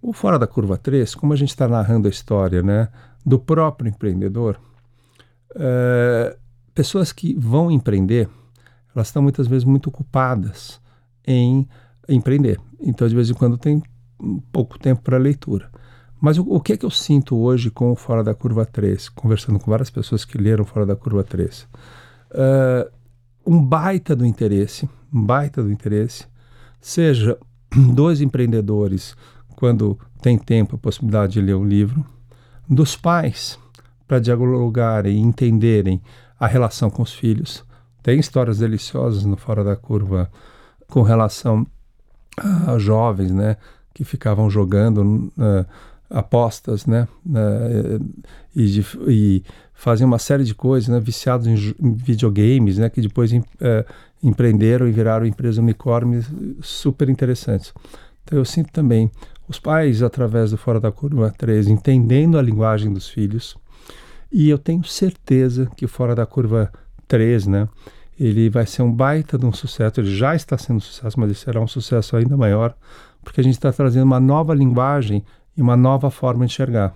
O 0.01 0.13
Fora 0.13 0.39
da 0.39 0.47
Curva 0.47 0.77
3, 0.77 1.15
como 1.15 1.33
a 1.33 1.35
gente 1.35 1.49
está 1.49 1.67
narrando 1.67 2.07
a 2.07 2.11
história 2.11 2.61
né, 2.61 2.87
do 3.25 3.37
próprio 3.37 3.89
empreendedor, 3.89 4.59
é, 5.57 6.37
pessoas 6.73 7.11
que 7.11 7.33
vão 7.37 7.71
empreender, 7.71 8.29
elas 8.95 9.07
estão 9.07 9.21
muitas 9.21 9.47
vezes 9.47 9.63
muito 9.63 9.89
ocupadas 9.89 10.79
em 11.25 11.67
empreender. 12.07 12.59
Então, 12.79 13.07
de 13.07 13.15
vez 13.15 13.29
em 13.29 13.33
quando, 13.33 13.57
tem 13.57 13.81
pouco 14.51 14.79
tempo 14.79 15.01
para 15.01 15.17
leitura. 15.17 15.69
Mas 16.19 16.37
o, 16.37 16.43
o, 16.43 16.59
que 16.59 16.73
é 16.73 16.77
que 16.77 16.85
eu 16.85 16.89
sinto 16.89 17.37
hoje 17.37 17.69
com 17.69 17.91
o 17.91 17.95
Fora 17.95 18.23
da 18.23 18.33
Curva 18.33 18.65
3, 18.65 19.09
conversando 19.09 19.59
com 19.59 19.69
várias 19.69 19.89
pessoas 19.89 20.25
que 20.25 20.37
leram 20.37 20.65
Fora 20.65 20.85
da 20.85 20.95
Curva 20.95 21.23
3? 21.23 21.61
Uh, 21.61 21.67
é, 22.33 22.91
um 23.45 23.63
baita 23.63 24.15
do 24.15 24.25
interesse, 24.25 24.89
um 25.13 25.23
baita 25.23 25.61
do 25.61 25.71
interesse, 25.71 26.25
seja 26.81 27.37
dos 27.93 28.19
empreendedores, 28.21 29.15
quando 29.55 29.97
tem 30.21 30.37
tempo, 30.37 30.75
a 30.75 30.79
possibilidade 30.79 31.33
de 31.33 31.41
ler 31.41 31.55
o 31.55 31.63
livro, 31.63 32.05
dos 32.67 32.95
pais, 32.95 33.59
para 34.07 34.19
dialogarem 34.19 35.17
e 35.17 35.19
entenderem 35.19 36.01
a 36.39 36.47
relação 36.47 36.89
com 36.89 37.01
os 37.01 37.13
filhos. 37.13 37.63
Tem 38.01 38.19
histórias 38.19 38.59
deliciosas 38.59 39.25
no 39.25 39.35
Fora 39.35 39.63
da 39.63 39.75
Curva 39.75 40.31
com 40.87 41.01
relação 41.01 41.67
a 42.65 42.77
jovens, 42.77 43.31
né, 43.31 43.57
que 43.93 44.03
ficavam 44.03 44.49
jogando 44.49 45.31
uh, 45.37 45.65
apostas, 46.09 46.85
né, 46.85 47.07
uh, 47.25 48.05
e, 48.55 48.79
e 49.07 49.43
faziam 49.73 50.07
uma 50.07 50.19
série 50.19 50.43
de 50.43 50.53
coisas, 50.53 50.87
né, 50.87 50.99
viciados 50.99 51.47
em, 51.47 51.55
em 51.81 51.93
videogames, 51.93 52.77
né, 52.77 52.89
que 52.89 53.01
depois 53.01 53.31
uh, 53.33 53.43
empreenderam 54.23 54.87
e 54.87 54.91
viraram 54.91 55.25
empresas 55.25 55.57
unicórnios 55.57 56.27
super 56.61 57.09
interessantes. 57.09 57.73
Então 58.23 58.37
eu 58.37 58.45
sinto 58.45 58.71
também 58.71 59.11
os 59.47 59.59
pais, 59.59 60.03
através 60.03 60.51
do 60.51 60.57
Fora 60.57 60.79
da 60.79 60.91
Curva 60.91 61.33
3, 61.37 61.67
entendendo 61.67 62.37
a 62.37 62.41
linguagem 62.41 62.93
dos 62.93 63.09
filhos, 63.09 63.57
e 64.31 64.49
eu 64.49 64.57
tenho 64.57 64.83
certeza 64.83 65.69
que 65.75 65.87
fora 65.87 66.13
da 66.13 66.25
curva 66.25 66.71
3, 67.07 67.47
né, 67.47 67.69
ele 68.19 68.49
vai 68.49 68.65
ser 68.65 68.81
um 68.81 68.91
baita 68.91 69.37
de 69.37 69.45
um 69.45 69.53
sucesso. 69.53 69.99
Ele 69.99 70.15
já 70.15 70.35
está 70.35 70.57
sendo 70.57 70.77
um 70.77 70.81
sucesso, 70.81 71.19
mas 71.19 71.29
ele 71.29 71.37
será 71.37 71.61
um 71.61 71.67
sucesso 71.67 72.15
ainda 72.15 72.35
maior, 72.35 72.75
porque 73.23 73.39
a 73.39 73.43
gente 73.43 73.53
está 73.53 73.71
trazendo 73.71 74.05
uma 74.05 74.19
nova 74.19 74.53
linguagem 74.53 75.23
e 75.55 75.61
uma 75.61 75.77
nova 75.77 76.09
forma 76.09 76.45
de 76.45 76.51
enxergar. 76.51 76.95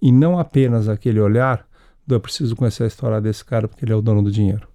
E 0.00 0.10
não 0.10 0.38
apenas 0.38 0.88
aquele 0.88 1.20
olhar 1.20 1.66
do 2.06 2.14
eu 2.14 2.20
preciso 2.20 2.56
conhecer 2.56 2.84
a 2.84 2.86
história 2.86 3.20
desse 3.20 3.44
cara 3.44 3.68
porque 3.68 3.84
ele 3.84 3.92
é 3.92 3.96
o 3.96 4.02
dono 4.02 4.22
do 4.22 4.30
dinheiro. 4.30 4.66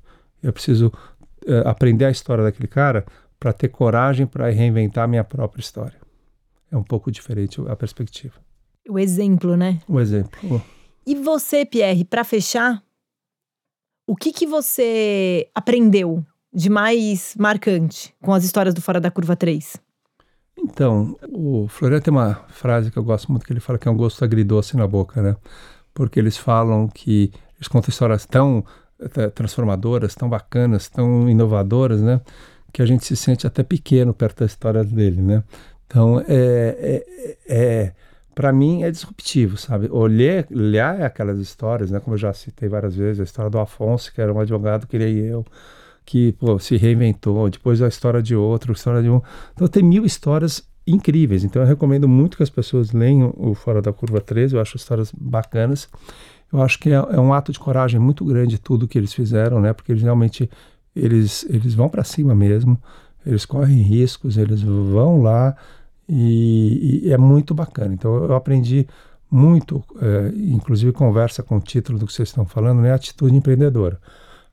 Eu 0.42 0.54
preciso 0.54 0.88
uh, 0.88 1.68
aprender 1.68 2.06
a 2.06 2.12
história 2.12 2.44
daquele 2.44 2.68
cara 2.68 3.06
para 3.40 3.54
ter 3.54 3.70
coragem 3.70 4.26
para 4.26 4.50
reinventar 4.50 5.04
a 5.04 5.08
minha 5.08 5.24
própria 5.24 5.62
história. 5.62 5.98
É 6.72 6.78
um 6.78 6.84
pouco 6.84 7.12
diferente 7.12 7.62
a 7.68 7.76
perspectiva. 7.76 8.36
O 8.88 8.98
exemplo, 8.98 9.56
né? 9.56 9.80
O 9.88 10.00
exemplo. 10.00 10.62
E 11.10 11.16
você, 11.16 11.66
Pierre, 11.66 12.06
para 12.06 12.24
fechar, 12.24 12.84
o 14.08 14.16
que 14.16 14.32
que 14.32 14.46
você 14.46 15.50
aprendeu 15.56 16.24
de 16.54 16.70
mais 16.70 17.34
marcante 17.36 18.14
com 18.22 18.32
as 18.32 18.44
histórias 18.44 18.76
do 18.76 18.82
Fora 18.82 19.02
da 19.02 19.10
Curva 19.10 19.36
3? 19.36 19.78
Então, 20.60 21.18
o 21.34 21.68
Florian 21.68 22.00
tem 22.00 22.14
uma 22.14 22.36
frase 22.50 22.92
que 22.92 22.98
eu 22.98 23.04
gosto 23.04 23.32
muito 23.32 23.44
que 23.44 23.52
ele 23.52 23.60
fala 23.60 23.80
que 23.80 23.88
é 23.88 23.92
um 23.92 23.98
gosto 23.98 24.24
agridoce 24.24 24.78
na 24.78 24.86
boca, 24.86 25.20
né? 25.20 25.36
Porque 25.96 26.20
eles 26.20 26.38
falam 26.38 26.88
que 26.88 27.34
eles 27.56 27.68
contam 27.68 27.90
histórias 27.90 28.28
tão 28.28 28.64
eh, 29.00 29.30
transformadoras, 29.30 30.14
tão 30.14 30.30
bacanas, 30.30 30.90
tão 30.90 31.28
inovadoras, 31.28 32.04
né? 32.04 32.22
Que 32.72 32.84
a 32.84 32.86
gente 32.86 33.04
se 33.04 33.16
sente 33.16 33.48
até 33.48 33.64
pequeno 33.64 34.14
perto 34.14 34.42
da 34.42 34.46
história 34.46 34.84
dele, 34.84 35.24
né? 35.24 35.44
Então, 35.88 36.20
é, 36.28 37.04
é, 37.18 37.38
é 37.48 37.94
para 38.40 38.54
mim 38.54 38.84
é 38.84 38.90
disruptivo, 38.90 39.58
sabe? 39.58 39.90
Olhar, 39.92 40.48
olhar 40.50 41.02
aquelas 41.02 41.40
histórias, 41.40 41.92
né? 41.92 42.00
Como 42.00 42.14
eu 42.14 42.18
já 42.18 42.32
citei 42.32 42.70
várias 42.70 42.96
vezes, 42.96 43.20
a 43.20 43.26
história 43.26 43.52
do 43.52 43.60
Afonso, 43.60 44.14
que 44.14 44.22
era 44.22 44.34
um 44.34 44.40
advogado 44.40 44.88
que 44.88 44.98
nem 44.98 45.18
eu, 45.18 45.46
que 46.06 46.32
pô, 46.32 46.58
se 46.58 46.78
reinventou, 46.78 47.50
depois 47.50 47.82
a 47.82 47.90
história 47.90 48.24
de 48.24 48.38
outro, 48.38 48.72
a 48.72 48.76
história 48.76 49.02
de 49.02 49.10
um. 49.10 49.22
Então 49.54 49.68
tem 49.68 49.84
mil 49.84 50.06
histórias 50.06 50.66
incríveis. 50.88 51.44
Então 51.44 51.62
eu 51.62 51.68
recomendo 51.68 52.08
muito 52.08 52.38
que 52.38 52.44
as 52.44 52.50
pessoas 52.50 52.94
leiam 52.94 53.34
o 53.36 53.54
Fora 53.54 53.82
da 53.82 53.92
Curva 53.92 54.22
13, 54.22 54.56
eu 54.56 54.62
acho 54.62 54.78
histórias 54.78 55.12
bacanas. 55.12 55.90
Eu 56.50 56.62
acho 56.62 56.80
que 56.80 56.92
é, 56.92 56.94
é 56.94 57.20
um 57.20 57.34
ato 57.34 57.52
de 57.52 57.60
coragem 57.60 58.00
muito 58.00 58.24
grande 58.24 58.58
tudo 58.58 58.88
que 58.88 58.98
eles 58.98 59.14
fizeram, 59.14 59.60
né? 59.60 59.74
Porque 59.74 59.92
eles 59.92 60.02
realmente 60.02 60.50
eles, 60.96 61.46
eles 61.50 61.74
vão 61.74 61.90
para 61.90 62.06
cima 62.06 62.34
mesmo, 62.34 62.82
eles 63.26 63.46
correm 63.46 63.82
riscos, 63.82 64.38
eles 64.38 64.62
vão 64.62 65.22
lá 65.22 65.58
e, 66.10 67.02
e 67.08 67.14
é 67.14 67.18
muito 67.18 67.54
bacana. 67.54 67.94
Então 67.94 68.16
eu 68.16 68.36
aprendi 68.36 68.88
muito, 69.30 69.84
é, 70.02 70.32
inclusive 70.36 70.92
conversa 70.92 71.44
com 71.44 71.58
o 71.58 71.62
título 71.62 72.00
do 72.00 72.08
que 72.08 72.14
vocês 72.14 72.30
estão 72.30 72.46
falando, 72.46 72.82
né? 72.82 72.92
Atitude 72.92 73.36
empreendedora. 73.36 74.00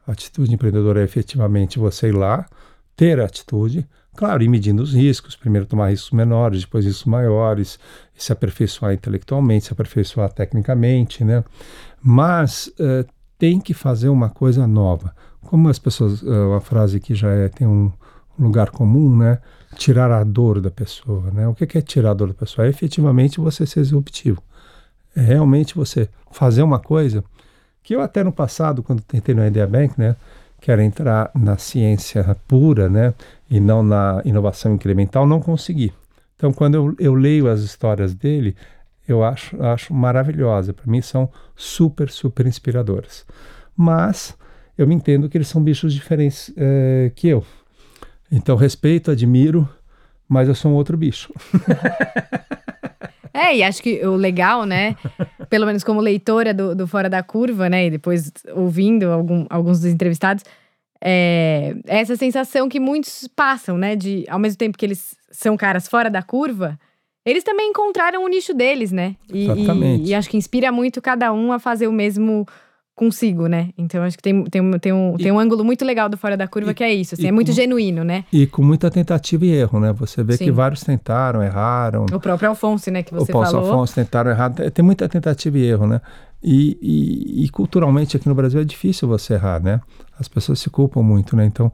Atitude 0.06 0.52
empreendedora 0.52 1.00
é 1.00 1.04
efetivamente 1.04 1.78
você 1.78 2.08
ir 2.08 2.12
lá, 2.12 2.46
ter 2.94 3.20
atitude, 3.20 3.88
claro, 4.14 4.42
ir 4.42 4.48
medindo 4.48 4.82
os 4.82 4.92
riscos, 4.94 5.34
primeiro 5.34 5.66
tomar 5.66 5.88
riscos 5.88 6.10
menores, 6.10 6.60
depois 6.60 6.84
riscos 6.84 7.06
maiores, 7.06 7.78
se 8.14 8.32
aperfeiçoar 8.32 8.92
intelectualmente, 8.92 9.66
se 9.66 9.72
aperfeiçoar 9.72 10.30
tecnicamente, 10.30 11.24
né? 11.24 11.42
Mas 12.02 12.68
uh, 12.78 13.06
tem 13.38 13.58
que 13.58 13.74
fazer 13.74 14.08
uma 14.08 14.28
coisa 14.28 14.66
nova. 14.66 15.14
Como 15.42 15.68
as 15.68 15.78
pessoas, 15.78 16.22
uh, 16.22 16.50
uma 16.50 16.60
frase 16.60 17.00
que 17.00 17.14
já 17.14 17.30
é, 17.30 17.48
tem 17.48 17.66
um 17.66 17.90
lugar 18.38 18.70
comum, 18.70 19.16
né? 19.16 19.38
Tirar 19.74 20.10
a 20.10 20.22
dor 20.22 20.60
da 20.60 20.70
pessoa, 20.70 21.30
né? 21.30 21.48
O 21.48 21.54
que 21.54 21.76
é 21.76 21.82
tirar 21.82 22.12
a 22.12 22.14
dor 22.14 22.28
da 22.28 22.34
pessoa? 22.34 22.66
É 22.66 22.70
efetivamente 22.70 23.40
você 23.40 23.66
ser 23.66 23.82
disruptivo. 23.82 24.42
É 25.14 25.20
realmente 25.20 25.74
você 25.74 26.08
fazer 26.30 26.62
uma 26.62 26.78
coisa 26.78 27.24
que 27.82 27.94
eu 27.94 28.00
até 28.00 28.22
no 28.24 28.32
passado, 28.32 28.82
quando 28.82 29.00
tentei 29.00 29.34
no 29.34 29.46
Idea 29.46 29.66
Bank, 29.66 29.94
né, 29.96 30.16
que 30.60 30.72
era 30.72 30.82
entrar 30.82 31.30
na 31.34 31.56
ciência 31.56 32.36
pura, 32.48 32.88
né, 32.88 33.14
e 33.48 33.60
não 33.60 33.82
na 33.82 34.20
inovação 34.24 34.74
incremental, 34.74 35.26
não 35.26 35.40
consegui. 35.40 35.92
Então, 36.34 36.52
quando 36.52 36.74
eu, 36.74 36.96
eu 36.98 37.14
leio 37.14 37.48
as 37.48 37.60
histórias 37.60 38.12
dele, 38.12 38.56
eu 39.06 39.22
acho, 39.22 39.60
acho 39.62 39.94
maravilhosa. 39.94 40.72
Para 40.72 40.90
mim, 40.90 41.00
são 41.00 41.30
super, 41.54 42.10
super 42.10 42.46
inspiradoras. 42.46 43.24
Mas 43.76 44.36
eu 44.76 44.86
me 44.86 44.94
entendo 44.94 45.28
que 45.28 45.38
eles 45.38 45.48
são 45.48 45.62
bichos 45.62 45.94
diferentes 45.94 46.52
é, 46.56 47.10
que 47.14 47.28
eu. 47.28 47.44
Então, 48.30 48.56
respeito, 48.56 49.10
admiro, 49.10 49.68
mas 50.28 50.48
eu 50.48 50.54
sou 50.54 50.70
um 50.70 50.74
outro 50.74 50.96
bicho. 50.96 51.32
É, 53.36 53.54
e 53.54 53.62
acho 53.62 53.82
que 53.82 54.04
o 54.06 54.16
legal, 54.16 54.64
né? 54.64 54.96
Pelo 55.50 55.66
menos 55.66 55.84
como 55.84 56.00
leitora 56.00 56.54
do, 56.54 56.74
do 56.74 56.86
Fora 56.86 57.06
da 57.06 57.22
Curva, 57.22 57.68
né? 57.68 57.86
E 57.86 57.90
depois 57.90 58.32
ouvindo 58.54 59.12
algum, 59.12 59.44
alguns 59.50 59.78
dos 59.80 59.92
entrevistados, 59.92 60.42
é, 61.04 61.74
é 61.86 62.00
essa 62.00 62.16
sensação 62.16 62.66
que 62.66 62.80
muitos 62.80 63.28
passam, 63.36 63.76
né? 63.76 63.94
De 63.94 64.24
ao 64.26 64.38
mesmo 64.38 64.56
tempo 64.56 64.78
que 64.78 64.86
eles 64.86 65.14
são 65.30 65.54
caras 65.54 65.86
fora 65.86 66.08
da 66.08 66.22
curva, 66.22 66.78
eles 67.26 67.44
também 67.44 67.68
encontraram 67.68 68.24
o 68.24 68.28
nicho 68.28 68.54
deles, 68.54 68.90
né? 68.90 69.14
E, 69.30 69.44
Exatamente. 69.44 70.04
E, 70.04 70.08
e 70.08 70.14
acho 70.14 70.30
que 70.30 70.38
inspira 70.38 70.72
muito 70.72 71.02
cada 71.02 71.30
um 71.30 71.52
a 71.52 71.58
fazer 71.58 71.88
o 71.88 71.92
mesmo 71.92 72.46
consigo, 72.96 73.46
né? 73.46 73.68
Então 73.76 74.02
acho 74.02 74.16
que 74.16 74.22
tem, 74.22 74.42
tem, 74.44 74.78
tem, 74.78 74.92
um, 74.92 75.14
e, 75.18 75.22
tem 75.22 75.30
um 75.30 75.38
ângulo 75.38 75.62
muito 75.62 75.84
legal 75.84 76.08
do 76.08 76.16
Fora 76.16 76.34
da 76.34 76.48
Curva 76.48 76.70
e, 76.70 76.74
que 76.74 76.82
é 76.82 76.92
isso, 76.92 77.14
assim, 77.14 77.26
é 77.26 77.30
muito 77.30 77.48
com, 77.48 77.52
genuíno, 77.52 78.02
né? 78.02 78.24
E 78.32 78.46
com 78.46 78.62
muita 78.62 78.90
tentativa 78.90 79.44
e 79.44 79.50
erro, 79.50 79.78
né? 79.78 79.92
Você 79.92 80.24
vê 80.24 80.36
Sim. 80.38 80.46
que 80.46 80.50
vários 80.50 80.82
tentaram, 80.82 81.42
erraram. 81.42 82.06
O 82.10 82.18
próprio 82.18 82.48
Alfonso, 82.48 82.90
né, 82.90 83.02
que 83.02 83.12
você 83.12 83.30
o 83.30 83.42
falou. 83.44 83.62
O 83.62 83.66
Alfonso 83.66 83.94
tentaram, 83.94 84.30
errar. 84.30 84.50
Tem 84.50 84.82
muita 84.82 85.06
tentativa 85.08 85.58
e 85.58 85.66
erro, 85.66 85.86
né? 85.86 86.00
E, 86.42 86.78
e, 86.80 87.44
e, 87.44 87.48
culturalmente 87.50 88.16
aqui 88.16 88.28
no 88.28 88.34
Brasil 88.34 88.60
é 88.60 88.64
difícil 88.64 89.06
você 89.06 89.34
errar, 89.34 89.62
né? 89.62 89.80
As 90.18 90.26
pessoas 90.26 90.58
se 90.58 90.70
culpam 90.70 91.02
muito, 91.02 91.36
né? 91.36 91.44
Então, 91.44 91.70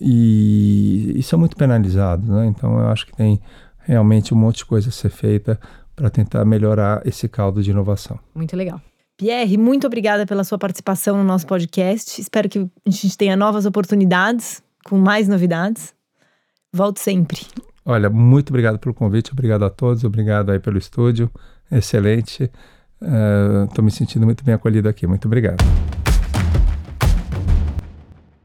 e, 0.00 1.14
e 1.16 1.22
são 1.22 1.38
muito 1.38 1.56
penalizados, 1.56 2.28
né? 2.28 2.46
Então 2.46 2.78
eu 2.78 2.88
acho 2.88 3.06
que 3.06 3.16
tem 3.16 3.40
realmente 3.80 4.32
um 4.32 4.36
monte 4.36 4.58
de 4.58 4.66
coisa 4.66 4.88
a 4.88 4.92
ser 4.92 5.10
feita 5.10 5.58
para 5.96 6.08
tentar 6.10 6.44
melhorar 6.44 7.02
esse 7.04 7.28
caldo 7.28 7.62
de 7.62 7.70
inovação. 7.70 8.18
Muito 8.34 8.56
legal. 8.56 8.80
Pierre, 9.20 9.58
muito 9.58 9.86
obrigada 9.86 10.24
pela 10.24 10.42
sua 10.44 10.56
participação 10.56 11.18
no 11.18 11.22
nosso 11.22 11.46
podcast. 11.46 12.18
Espero 12.18 12.48
que 12.48 12.58
a 12.58 12.90
gente 12.90 13.18
tenha 13.18 13.36
novas 13.36 13.66
oportunidades, 13.66 14.62
com 14.82 14.96
mais 14.96 15.28
novidades. 15.28 15.92
Volte 16.72 17.00
sempre. 17.00 17.42
Olha, 17.84 18.08
muito 18.08 18.48
obrigado 18.48 18.78
pelo 18.78 18.94
convite, 18.94 19.30
obrigado 19.30 19.62
a 19.62 19.68
todos, 19.68 20.04
obrigado 20.04 20.48
aí 20.48 20.58
pelo 20.58 20.78
estúdio, 20.78 21.30
excelente. 21.70 22.50
Estou 23.68 23.82
uh, 23.82 23.84
me 23.84 23.90
sentindo 23.90 24.24
muito 24.24 24.42
bem 24.42 24.54
acolhido 24.54 24.88
aqui, 24.88 25.06
muito 25.06 25.26
obrigado. 25.26 25.62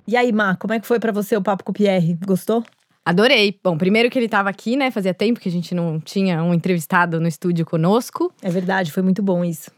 E 0.06 0.18
aí, 0.18 0.34
Má, 0.34 0.58
como 0.58 0.74
é 0.74 0.80
que 0.82 0.86
foi 0.86 1.00
para 1.00 1.14
você 1.14 1.38
o 1.38 1.42
papo 1.42 1.64
com 1.64 1.72
o 1.72 1.74
Pierre? 1.74 2.20
Gostou? 2.28 2.62
Adorei. 3.06 3.58
Bom, 3.64 3.78
primeiro 3.78 4.10
que 4.10 4.20
ele 4.20 4.26
estava 4.26 4.50
aqui, 4.50 4.76
né? 4.76 4.92
Fazia 4.92 5.14
tempo 5.14 5.40
que 5.40 5.48
a 5.48 5.52
gente 5.52 5.74
não 5.74 6.02
tinha 6.02 6.44
um 6.44 6.54
entrevistado 6.54 7.22
no 7.22 7.30
estúdio 7.30 7.66
conosco. 7.66 8.30
É 8.42 8.50
verdade, 8.50 8.92
foi 8.92 9.04
muito 9.04 9.24
bom 9.24 9.42
isso. 9.46 9.72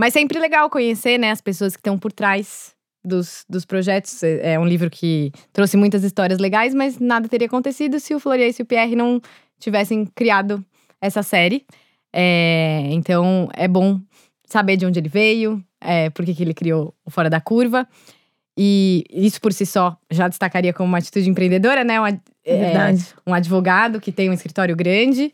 Mas 0.00 0.14
sempre 0.14 0.38
legal 0.38 0.70
conhecer, 0.70 1.18
né, 1.18 1.30
as 1.30 1.42
pessoas 1.42 1.76
que 1.76 1.80
estão 1.80 1.98
por 1.98 2.10
trás 2.10 2.74
dos, 3.04 3.44
dos 3.46 3.66
projetos. 3.66 4.22
É, 4.22 4.54
é 4.54 4.58
um 4.58 4.64
livro 4.64 4.88
que 4.88 5.30
trouxe 5.52 5.76
muitas 5.76 6.02
histórias 6.02 6.38
legais, 6.38 6.72
mas 6.72 6.98
nada 6.98 7.28
teria 7.28 7.46
acontecido 7.46 8.00
se 8.00 8.14
o 8.14 8.18
Florian 8.18 8.48
e 8.48 8.62
o 8.62 8.64
Pierre 8.64 8.96
não 8.96 9.20
tivessem 9.58 10.06
criado 10.14 10.64
essa 11.02 11.22
série. 11.22 11.66
É, 12.14 12.88
então 12.92 13.50
é 13.52 13.68
bom 13.68 14.00
saber 14.46 14.78
de 14.78 14.86
onde 14.86 14.98
ele 14.98 15.10
veio, 15.10 15.62
é, 15.78 16.08
por 16.08 16.24
que, 16.24 16.42
ele 16.42 16.54
criou 16.54 16.94
o 17.04 17.10
Fora 17.10 17.28
da 17.28 17.38
Curva. 17.38 17.86
E 18.56 19.04
isso 19.10 19.38
por 19.38 19.52
si 19.52 19.66
só 19.66 19.98
já 20.10 20.28
destacaria 20.28 20.72
como 20.72 20.88
uma 20.88 20.98
atitude 20.98 21.28
empreendedora, 21.28 21.84
né? 21.84 22.00
Um, 22.00 22.06
é, 22.06 22.20
Verdade. 22.44 23.06
um 23.26 23.34
advogado 23.34 24.00
que 24.00 24.10
tem 24.10 24.30
um 24.30 24.32
escritório 24.32 24.74
grande, 24.74 25.30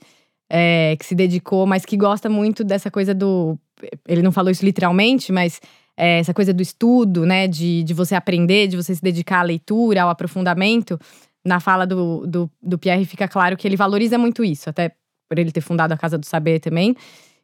é, 0.51 0.97
que 0.99 1.07
se 1.07 1.15
dedicou, 1.15 1.67
mas 1.67 1.85
que 1.85 1.97
gosta 1.97 2.29
muito 2.29 2.65
dessa 2.65 2.91
coisa 2.91 3.15
do 3.15 3.57
ele 4.07 4.23
não 4.23 4.33
falou 4.33 4.51
isso 4.51 4.65
literalmente, 4.65 5.33
mas 5.33 5.61
é, 5.97 6.19
essa 6.19 6.35
coisa 6.35 6.53
do 6.53 6.63
estudo, 6.63 7.25
né, 7.25 7.49
de, 7.49 7.83
de 7.83 7.95
você 7.95 8.15
aprender, 8.15 8.69
de 8.69 8.77
você 8.77 8.95
se 8.95 9.03
dedicar 9.03 9.41
à 9.41 9.43
leitura, 9.43 10.03
ao 10.03 10.11
aprofundamento, 10.11 10.99
na 11.45 11.61
fala 11.61 11.87
do, 11.87 12.27
do, 12.27 12.51
do 12.63 12.79
Pierre 12.79 13.05
fica 13.05 13.29
claro 13.29 13.57
que 13.57 13.67
ele 13.67 13.77
valoriza 13.77 14.19
muito 14.19 14.45
isso, 14.45 14.69
até 14.69 14.93
por 15.29 15.39
ele 15.39 15.53
ter 15.53 15.61
fundado 15.61 15.95
a 15.95 15.97
Casa 15.97 16.19
do 16.19 16.27
Saber 16.27 16.61
também. 16.61 16.95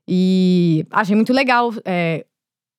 E 0.06 0.84
achei 0.90 1.14
muito 1.14 1.32
legal 1.32 1.72
é, 1.84 2.24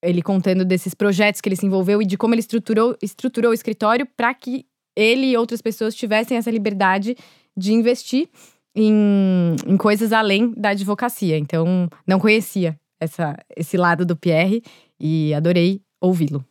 ele 0.03 0.21
contando 0.21 0.65
desses 0.65 0.93
projetos 0.93 1.39
que 1.39 1.47
ele 1.47 1.55
se 1.55 1.65
envolveu 1.65 2.01
e 2.01 2.05
de 2.05 2.17
como 2.17 2.33
ele 2.33 2.41
estruturou, 2.41 2.95
estruturou 3.01 3.51
o 3.51 3.53
escritório 3.53 4.05
para 4.17 4.33
que 4.33 4.65
ele 4.95 5.31
e 5.31 5.37
outras 5.37 5.61
pessoas 5.61 5.95
tivessem 5.95 6.37
essa 6.37 6.51
liberdade 6.51 7.15
de 7.57 7.73
investir 7.73 8.29
em, 8.75 9.55
em 9.65 9.77
coisas 9.77 10.11
além 10.11 10.53
da 10.55 10.69
advocacia. 10.69 11.37
Então, 11.37 11.89
não 12.05 12.19
conhecia 12.19 12.77
essa, 12.99 13.37
esse 13.55 13.77
lado 13.77 14.05
do 14.05 14.15
Pierre 14.15 14.63
e 14.99 15.33
adorei 15.33 15.81
ouvi-lo. 16.01 16.45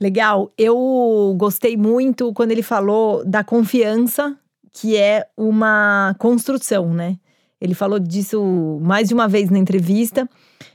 Legal. 0.00 0.52
Eu 0.58 1.34
gostei 1.36 1.76
muito 1.76 2.32
quando 2.32 2.50
ele 2.50 2.62
falou 2.62 3.24
da 3.24 3.44
confiança, 3.44 4.36
que 4.72 4.96
é 4.96 5.26
uma 5.36 6.14
construção, 6.18 6.92
né? 6.92 7.16
Ele 7.60 7.74
falou 7.74 7.98
disso 7.98 8.78
mais 8.82 9.08
de 9.08 9.14
uma 9.14 9.28
vez 9.28 9.48
na 9.48 9.58
entrevista. 9.58 10.28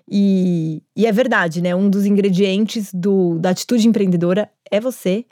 E, 0.10 0.82
e 0.96 1.06
é 1.06 1.12
verdade, 1.12 1.62
né? 1.62 1.76
Um 1.76 1.90
dos 1.90 2.06
ingredientes 2.06 2.92
do, 2.94 3.38
da 3.38 3.52
atitude 3.52 3.88
empreendedora 3.88 4.50
é 4.72 4.80
você 4.80 5.26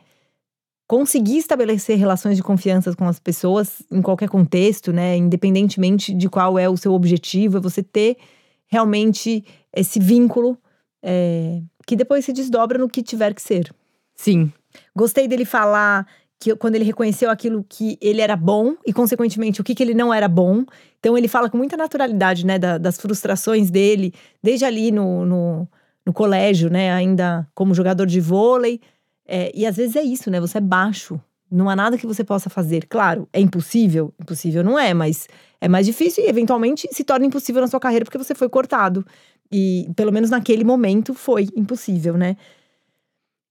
conseguir 0.87 1.37
estabelecer 1.37 1.97
relações 1.97 2.37
de 2.37 2.43
confiança 2.43 2.95
com 2.95 3.05
as 3.05 3.19
pessoas 3.19 3.81
em 3.91 4.01
qualquer 4.01 4.29
contexto, 4.29 4.93
né? 4.93 5.17
Independentemente 5.17 6.13
de 6.13 6.29
qual 6.29 6.59
é 6.59 6.69
o 6.69 6.77
seu 6.77 6.93
objetivo, 6.93 7.57
é 7.57 7.61
você 7.61 7.81
ter 7.81 8.17
realmente 8.67 9.43
esse 9.73 9.99
vínculo 9.99 10.57
é, 11.01 11.61
que 11.85 11.95
depois 11.95 12.25
se 12.25 12.33
desdobra 12.33 12.77
no 12.77 12.89
que 12.89 13.01
tiver 13.01 13.33
que 13.33 13.41
ser. 13.41 13.73
Sim. 14.15 14.51
Gostei 14.95 15.27
dele 15.27 15.45
falar 15.45 16.05
que 16.39 16.55
quando 16.55 16.75
ele 16.75 16.83
reconheceu 16.83 17.29
aquilo 17.29 17.65
que 17.67 17.97
ele 18.01 18.21
era 18.21 18.35
bom 18.35 18.75
e, 18.85 18.93
consequentemente, 18.93 19.59
o 19.59 19.63
que, 19.63 19.73
que 19.73 19.81
ele 19.81 19.93
não 19.93 20.13
era 20.13 20.27
bom. 20.27 20.65
Então, 20.99 21.17
ele 21.17 21.27
fala 21.27 21.49
com 21.49 21.57
muita 21.57 21.75
naturalidade, 21.75 22.45
né, 22.45 22.59
da, 22.59 22.77
das 22.77 22.97
frustrações 22.97 23.71
dele, 23.71 24.13
desde 24.41 24.65
ali 24.65 24.91
no, 24.91 25.25
no, 25.25 25.67
no, 26.05 26.13
colégio, 26.13 26.69
né, 26.69 26.91
ainda 26.91 27.47
como 27.55 27.73
jogador 27.73 28.05
de 28.05 28.19
vôlei. 28.19 28.79
É, 29.27 29.51
e 29.53 29.65
às 29.65 29.75
vezes 29.75 29.95
é 29.95 30.03
isso, 30.03 30.29
né, 30.29 30.39
você 30.39 30.59
é 30.59 30.61
baixo, 30.61 31.19
não 31.51 31.69
há 31.69 31.75
nada 31.75 31.97
que 31.97 32.05
você 32.07 32.23
possa 32.23 32.49
fazer. 32.49 32.85
Claro, 32.87 33.27
é 33.31 33.39
impossível, 33.39 34.13
impossível 34.21 34.63
não 34.63 34.77
é, 34.77 34.93
mas 34.93 35.27
é 35.61 35.67
mais 35.67 35.85
difícil 35.85 36.23
e, 36.23 36.27
eventualmente, 36.27 36.87
se 36.91 37.03
torna 37.03 37.25
impossível 37.25 37.61
na 37.61 37.67
sua 37.67 37.79
carreira 37.79 38.05
porque 38.05 38.17
você 38.17 38.35
foi 38.35 38.49
cortado. 38.49 39.05
E, 39.51 39.89
pelo 39.95 40.11
menos 40.11 40.29
naquele 40.29 40.63
momento, 40.63 41.13
foi 41.13 41.47
impossível, 41.55 42.17
né. 42.17 42.35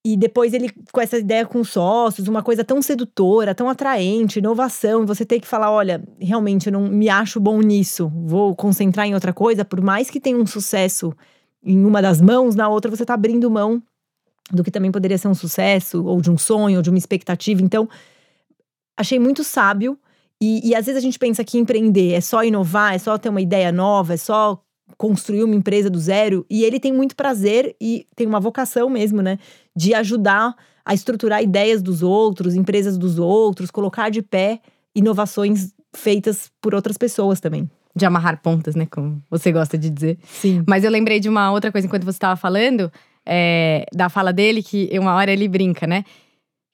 E 0.05 0.17
depois 0.17 0.55
ele, 0.55 0.71
com 0.93 1.01
essa 1.01 1.19
ideia 1.19 1.45
com 1.45 1.65
sócios, 1.65 2.29
uma 2.29 2.41
coisa 2.41 2.63
tão 2.63 2.81
sedutora, 2.81 3.55
tão 3.57 3.69
atraente, 3.69 4.39
inovação, 4.39 5.05
você 5.05 5.25
tem 5.25 5.41
que 5.41 5.49
falar: 5.49 5.73
olha, 5.73 6.01
realmente 6.21 6.69
eu 6.69 6.73
não 6.73 6.87
me 6.89 7.09
acho 7.09 7.41
bom 7.41 7.61
nisso, 7.61 8.13
vou 8.15 8.55
concentrar 8.55 9.07
em 9.07 9.15
outra 9.15 9.33
coisa, 9.33 9.65
por 9.65 9.81
mais 9.81 10.09
que 10.09 10.21
tenha 10.21 10.37
um 10.37 10.47
sucesso 10.47 11.13
em 11.61 11.85
uma 11.85 12.01
das 12.01 12.21
mãos, 12.21 12.55
na 12.55 12.69
outra 12.69 12.89
você 12.89 13.03
está 13.03 13.15
abrindo 13.15 13.51
mão 13.51 13.83
do 14.53 14.63
que 14.63 14.71
também 14.71 14.93
poderia 14.93 15.19
ser 15.19 15.29
um 15.29 15.35
sucesso, 15.35 16.05
ou 16.05 16.21
de 16.21 16.31
um 16.31 16.39
sonho, 16.39 16.77
ou 16.77 16.83
de 16.83 16.91
uma 16.91 16.99
expectativa. 16.99 17.63
Então, 17.63 17.89
achei 18.97 19.19
muito 19.19 19.43
sábio. 19.45 19.99
E, 20.41 20.69
e 20.69 20.75
às 20.75 20.87
vezes 20.87 20.99
a 20.99 21.03
gente 21.03 21.19
pensa 21.19 21.43
que 21.43 21.59
empreender 21.59 22.13
é 22.13 22.21
só 22.21 22.45
inovar, 22.45 22.95
é 22.95 22.99
só 22.99 23.17
ter 23.17 23.29
uma 23.29 23.41
ideia 23.41 23.73
nova, 23.73 24.15
é 24.15 24.17
só 24.19 24.61
construir 24.97 25.43
uma 25.43 25.55
empresa 25.55 25.91
do 25.91 25.99
zero 25.99 26.47
e 26.49 26.63
ele 26.63 26.79
tem 26.79 26.93
muito 26.93 27.17
prazer 27.17 27.75
e 27.81 28.07
tem 28.15 28.27
uma 28.27 28.39
vocação 28.39 28.89
mesmo, 28.89 29.21
né, 29.21 29.39
de 29.75 29.95
ajudar 29.95 30.55
a 30.85 30.95
estruturar 30.95 31.43
ideias 31.43 31.83
dos 31.83 32.03
outros, 32.03 32.55
empresas 32.55 32.97
dos 32.97 33.19
outros, 33.19 33.71
colocar 33.71 34.11
de 34.11 34.23
pé 34.23 34.61
inovações 34.95 35.73
feitas 35.95 36.51
por 36.61 36.75
outras 36.75 36.97
pessoas 36.97 37.41
também. 37.41 37.69
De 37.95 38.05
amarrar 38.05 38.41
pontas, 38.43 38.75
né, 38.75 38.87
como 38.87 39.21
você 39.31 39.51
gosta 39.51 39.77
de 39.77 39.91
dizer. 39.91 40.19
Sim. 40.25 40.63
Mas 40.69 40.85
eu 40.85 40.91
lembrei 40.91 41.19
de 41.19 41.29
uma 41.29 41.51
outra 41.51 41.73
coisa 41.73 41.87
enquanto 41.87 42.05
você 42.05 42.17
estava 42.17 42.37
falando, 42.37 42.93
é, 43.27 43.85
da 43.93 44.09
fala 44.09 44.33
dele, 44.33 44.63
que 44.63 44.89
uma 44.99 45.15
hora 45.15 45.33
ele 45.33 45.49
brinca, 45.49 45.87
né, 45.87 46.05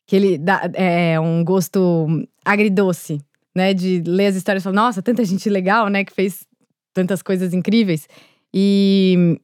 que 0.06 0.16
ele 0.16 0.38
dá 0.38 0.70
é, 0.74 1.18
um 1.18 1.42
gosto 1.42 2.06
agridoce, 2.44 3.20
né, 3.54 3.72
de 3.72 4.02
ler 4.06 4.26
as 4.26 4.36
histórias 4.36 4.62
e 4.62 4.64
falar, 4.64 4.76
nossa, 4.76 5.02
tanta 5.02 5.24
gente 5.24 5.48
legal, 5.48 5.88
né, 5.88 6.04
que 6.04 6.12
fez 6.12 6.46
tantas 6.92 7.22
coisas 7.22 7.54
incríveis. 7.54 8.06
E, 8.52 9.38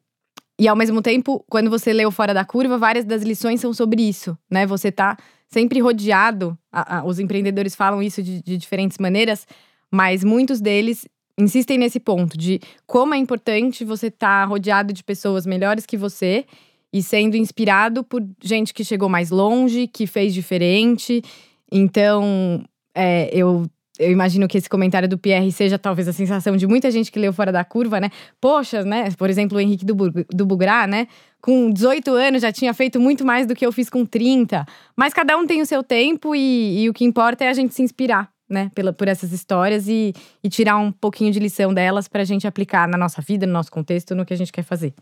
e 0.61 0.68
ao 0.68 0.77
mesmo 0.77 1.01
tempo, 1.01 1.44
quando 1.49 1.71
você 1.71 1.92
leu 1.92 2.11
Fora 2.11 2.35
da 2.35 2.44
Curva, 2.44 2.77
várias 2.77 3.05
das 3.05 3.23
lições 3.23 3.61
são 3.61 3.73
sobre 3.73 4.03
isso, 4.03 4.37
né? 4.51 4.66
Você 4.66 4.92
tá 4.92 5.16
sempre 5.49 5.81
rodeado, 5.81 6.59
a, 6.71 6.99
a, 6.99 7.05
os 7.05 7.18
empreendedores 7.18 7.75
falam 7.75 8.03
isso 8.03 8.23
de, 8.23 8.42
de 8.42 8.57
diferentes 8.59 8.99
maneiras, 8.99 9.47
mas 9.90 10.23
muitos 10.23 10.61
deles 10.61 11.07
insistem 11.38 11.79
nesse 11.79 12.01
ponto 12.01 12.37
de 12.37 12.61
como 12.87 13.14
é 13.14 13.16
importante 13.16 13.85
você 13.85 14.09
estar 14.09 14.42
tá 14.42 14.44
rodeado 14.44 14.92
de 14.92 15.05
pessoas 15.05 15.47
melhores 15.47 15.87
que 15.87 15.97
você 15.97 16.44
e 16.92 17.03
sendo 17.03 17.37
inspirado 17.37 18.03
por 18.03 18.27
gente 18.42 18.72
que 18.72 18.85
chegou 18.85 19.09
mais 19.09 19.31
longe, 19.31 19.87
que 19.87 20.07
fez 20.07 20.33
diferente. 20.33 21.22
Então, 21.70 22.64
é, 22.94 23.31
eu 23.33 23.66
eu 23.98 24.12
imagino 24.12 24.46
que 24.46 24.57
esse 24.57 24.68
comentário 24.68 25.09
do 25.09 25.18
Pierre 25.18 25.51
seja 25.51 25.79
talvez 25.79 26.07
a 26.07 26.12
sensação 26.12 26.57
de 26.57 26.66
muita 26.66 26.90
gente 26.90 27.11
que 27.11 27.18
leu 27.18 27.33
fora 27.33 27.51
da 27.51 27.64
curva, 27.64 27.98
né? 27.98 28.11
Poxa, 28.40 28.85
né? 28.85 29.11
Por 29.18 29.29
exemplo, 29.29 29.59
o 29.59 29.61
Henrique 29.61 29.85
do, 29.85 29.94
do 30.33 30.46
Bugrá, 30.46 30.87
né? 30.87 31.09
Com 31.40 31.70
18 31.70 32.12
anos 32.12 32.42
já 32.42 32.53
tinha 32.53 32.72
feito 32.72 33.01
muito 33.01 33.24
mais 33.24 33.46
do 33.46 33.57
que 33.57 33.66
eu 33.66 33.72
fiz 33.72 33.90
com 33.90 34.07
30. 34.07 34.64
Mas 34.96 35.12
cada 35.12 35.37
um 35.37 35.46
tem 35.46 35.61
o 35.61 35.66
seu 35.66 35.83
tempo 35.83 36.35
e, 36.35 36.85
e 36.85 36.88
o 36.88 36.94
que 36.94 37.05
importa 37.05 37.44
é 37.44 37.48
a 37.48 37.53
gente 37.53 37.74
se 37.74 37.83
inspirar, 37.83 38.31
né? 38.48 38.70
Pela, 38.72 38.92
por 38.92 39.09
essas 39.09 39.33
histórias 39.33 39.88
e, 39.88 40.14
e 40.44 40.48
tirar 40.48 40.77
um 40.79 40.92
pouquinho 40.92 41.33
de 41.33 41.40
lição 41.40 41.74
delas 41.74 42.07
para 42.07 42.22
a 42.22 42.24
gente 42.24 42.46
aplicar 42.46 42.87
na 42.87 42.96
nossa 42.96 43.20
vida, 43.20 43.46
no 43.46 43.53
nosso 43.53 43.72
contexto, 43.72 44.14
no 44.14 44.24
que 44.24 44.33
a 44.33 44.37
gente 44.37 44.53
quer 44.53 44.62
fazer. 44.62 44.94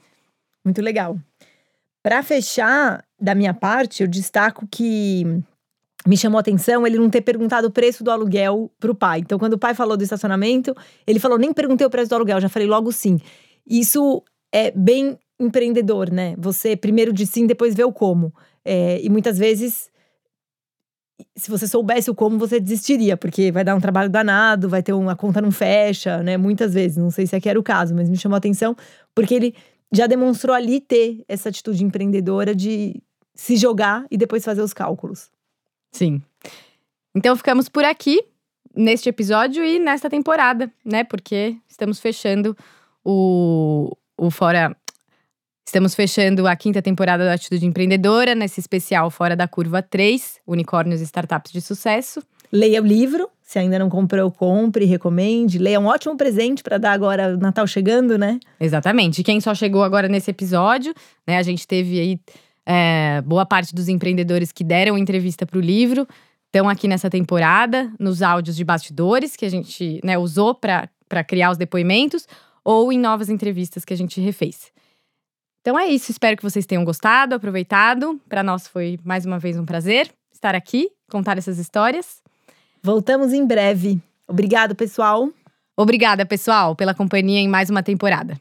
Muito 0.64 0.80
legal. 0.80 1.18
Para 2.06 2.22
fechar, 2.22 3.04
da 3.20 3.34
minha 3.34 3.52
parte, 3.52 4.04
eu 4.04 4.06
destaco 4.06 4.64
que 4.70 5.24
me 6.06 6.16
chamou 6.16 6.38
a 6.38 6.40
atenção 6.40 6.86
ele 6.86 6.98
não 6.98 7.10
ter 7.10 7.20
perguntado 7.20 7.66
o 7.66 7.70
preço 7.70 8.04
do 8.04 8.12
aluguel 8.12 8.70
pro 8.78 8.94
pai. 8.94 9.18
Então, 9.18 9.40
quando 9.40 9.54
o 9.54 9.58
pai 9.58 9.74
falou 9.74 9.96
do 9.96 10.04
estacionamento, 10.04 10.72
ele 11.04 11.18
falou: 11.18 11.36
nem 11.36 11.52
perguntei 11.52 11.84
o 11.84 11.90
preço 11.90 12.08
do 12.08 12.14
aluguel, 12.14 12.40
já 12.40 12.48
falei 12.48 12.68
logo 12.68 12.92
sim. 12.92 13.18
Isso 13.68 14.22
é 14.54 14.70
bem 14.70 15.18
empreendedor, 15.40 16.12
né? 16.12 16.36
Você 16.38 16.76
primeiro 16.76 17.12
diz 17.12 17.28
sim, 17.28 17.44
depois 17.44 17.74
vê 17.74 17.82
o 17.82 17.92
como. 17.92 18.32
É, 18.64 19.00
e 19.02 19.08
muitas 19.08 19.36
vezes, 19.36 19.90
se 21.34 21.50
você 21.50 21.66
soubesse 21.66 22.08
o 22.08 22.14
como, 22.14 22.38
você 22.38 22.60
desistiria, 22.60 23.16
porque 23.16 23.50
vai 23.50 23.64
dar 23.64 23.74
um 23.74 23.80
trabalho 23.80 24.08
danado, 24.08 24.68
vai 24.68 24.80
ter 24.80 24.92
uma 24.92 25.16
conta 25.16 25.40
não 25.40 25.50
fecha, 25.50 26.22
né? 26.22 26.36
Muitas 26.36 26.72
vezes, 26.72 26.98
não 26.98 27.10
sei 27.10 27.26
se 27.26 27.34
aqui 27.34 27.48
era 27.48 27.58
o 27.58 27.64
caso, 27.64 27.96
mas 27.96 28.08
me 28.08 28.16
chamou 28.16 28.36
a 28.36 28.38
atenção, 28.38 28.76
porque 29.12 29.34
ele 29.34 29.56
já 29.92 30.06
demonstrou 30.06 30.54
ali 30.54 30.80
ter 30.80 31.24
essa 31.28 31.48
atitude 31.48 31.84
empreendedora 31.84 32.54
de 32.54 33.02
se 33.34 33.56
jogar 33.56 34.06
e 34.10 34.16
depois 34.16 34.44
fazer 34.44 34.62
os 34.62 34.72
cálculos. 34.72 35.30
Sim. 35.92 36.22
Então 37.14 37.36
ficamos 37.36 37.68
por 37.68 37.84
aqui 37.84 38.22
neste 38.74 39.08
episódio 39.08 39.64
e 39.64 39.78
nesta 39.78 40.10
temporada, 40.10 40.70
né? 40.84 41.04
Porque 41.04 41.56
estamos 41.68 41.98
fechando 41.98 42.56
o, 43.04 43.96
o 44.18 44.30
Fora. 44.30 44.76
Estamos 45.66 45.94
fechando 45.94 46.46
a 46.46 46.54
quinta 46.54 46.80
temporada 46.80 47.24
da 47.24 47.34
Atitude 47.34 47.66
Empreendedora, 47.66 48.36
nesse 48.36 48.60
especial 48.60 49.10
Fora 49.10 49.34
da 49.34 49.48
Curva 49.48 49.82
3, 49.82 50.40
Unicórnios 50.46 51.00
e 51.00 51.04
Startups 51.04 51.50
de 51.50 51.60
Sucesso. 51.60 52.22
Leia 52.52 52.80
o 52.80 52.86
livro, 52.86 53.28
se 53.46 53.60
ainda 53.60 53.78
não 53.78 53.88
comprou, 53.88 54.28
compre, 54.32 54.84
recomende. 54.84 55.56
Leia 55.56 55.78
um 55.78 55.86
ótimo 55.86 56.16
presente 56.16 56.64
para 56.64 56.78
dar 56.78 56.90
agora 56.90 57.36
Natal 57.36 57.64
chegando, 57.64 58.18
né? 58.18 58.40
Exatamente. 58.58 59.22
Quem 59.22 59.40
só 59.40 59.54
chegou 59.54 59.84
agora 59.84 60.08
nesse 60.08 60.32
episódio, 60.32 60.92
né? 61.24 61.38
A 61.38 61.42
gente 61.44 61.64
teve 61.64 62.00
aí 62.00 62.20
é, 62.66 63.22
boa 63.22 63.46
parte 63.46 63.72
dos 63.72 63.88
empreendedores 63.88 64.50
que 64.50 64.64
deram 64.64 64.98
entrevista 64.98 65.46
para 65.46 65.58
o 65.58 65.60
livro 65.60 66.08
estão 66.46 66.68
aqui 66.68 66.88
nessa 66.88 67.08
temporada, 67.08 67.92
nos 68.00 68.20
áudios 68.20 68.56
de 68.56 68.64
bastidores 68.64 69.36
que 69.36 69.44
a 69.44 69.48
gente 69.48 70.00
né, 70.02 70.18
usou 70.18 70.54
para 70.54 71.22
criar 71.24 71.50
os 71.50 71.58
depoimentos, 71.58 72.26
ou 72.64 72.92
em 72.92 72.98
novas 72.98 73.28
entrevistas 73.28 73.84
que 73.84 73.92
a 73.92 73.96
gente 73.96 74.20
refez. 74.20 74.72
Então 75.60 75.78
é 75.78 75.86
isso, 75.86 76.10
espero 76.10 76.36
que 76.36 76.42
vocês 76.42 76.66
tenham 76.66 76.84
gostado, 76.84 77.34
aproveitado. 77.34 78.20
Para 78.28 78.42
nós 78.42 78.66
foi 78.66 78.98
mais 79.04 79.26
uma 79.26 79.38
vez 79.38 79.56
um 79.56 79.64
prazer 79.64 80.10
estar 80.32 80.54
aqui, 80.54 80.88
contar 81.08 81.38
essas 81.38 81.58
histórias. 81.58 82.25
Voltamos 82.86 83.32
em 83.32 83.44
breve. 83.44 84.00
Obrigado, 84.28 84.76
pessoal. 84.76 85.28
Obrigada, 85.76 86.24
pessoal, 86.24 86.76
pela 86.76 86.94
companhia 86.94 87.40
em 87.40 87.48
mais 87.48 87.68
uma 87.68 87.82
temporada. 87.82 88.40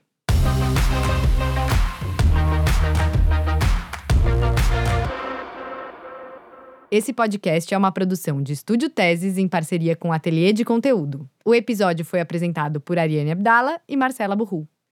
Esse 6.92 7.12
podcast 7.12 7.74
é 7.74 7.78
uma 7.78 7.92
produção 7.92 8.40
de 8.40 8.54
Estúdio 8.54 8.88
Teses 8.88 9.40
em 9.40 9.48
parceria 9.48 9.96
com 9.96 10.14
Ateliê 10.14 10.54
de 10.54 10.64
Conteúdo. 10.64 11.28
O 11.44 11.56
episódio 11.56 12.06
foi 12.06 12.22
apresentado 12.22 12.80
por 12.80 13.00
Ariane 13.00 13.32
Abdala 13.32 13.82
e 13.90 13.98
Marcela 13.98 14.36
Burru. 14.36 14.68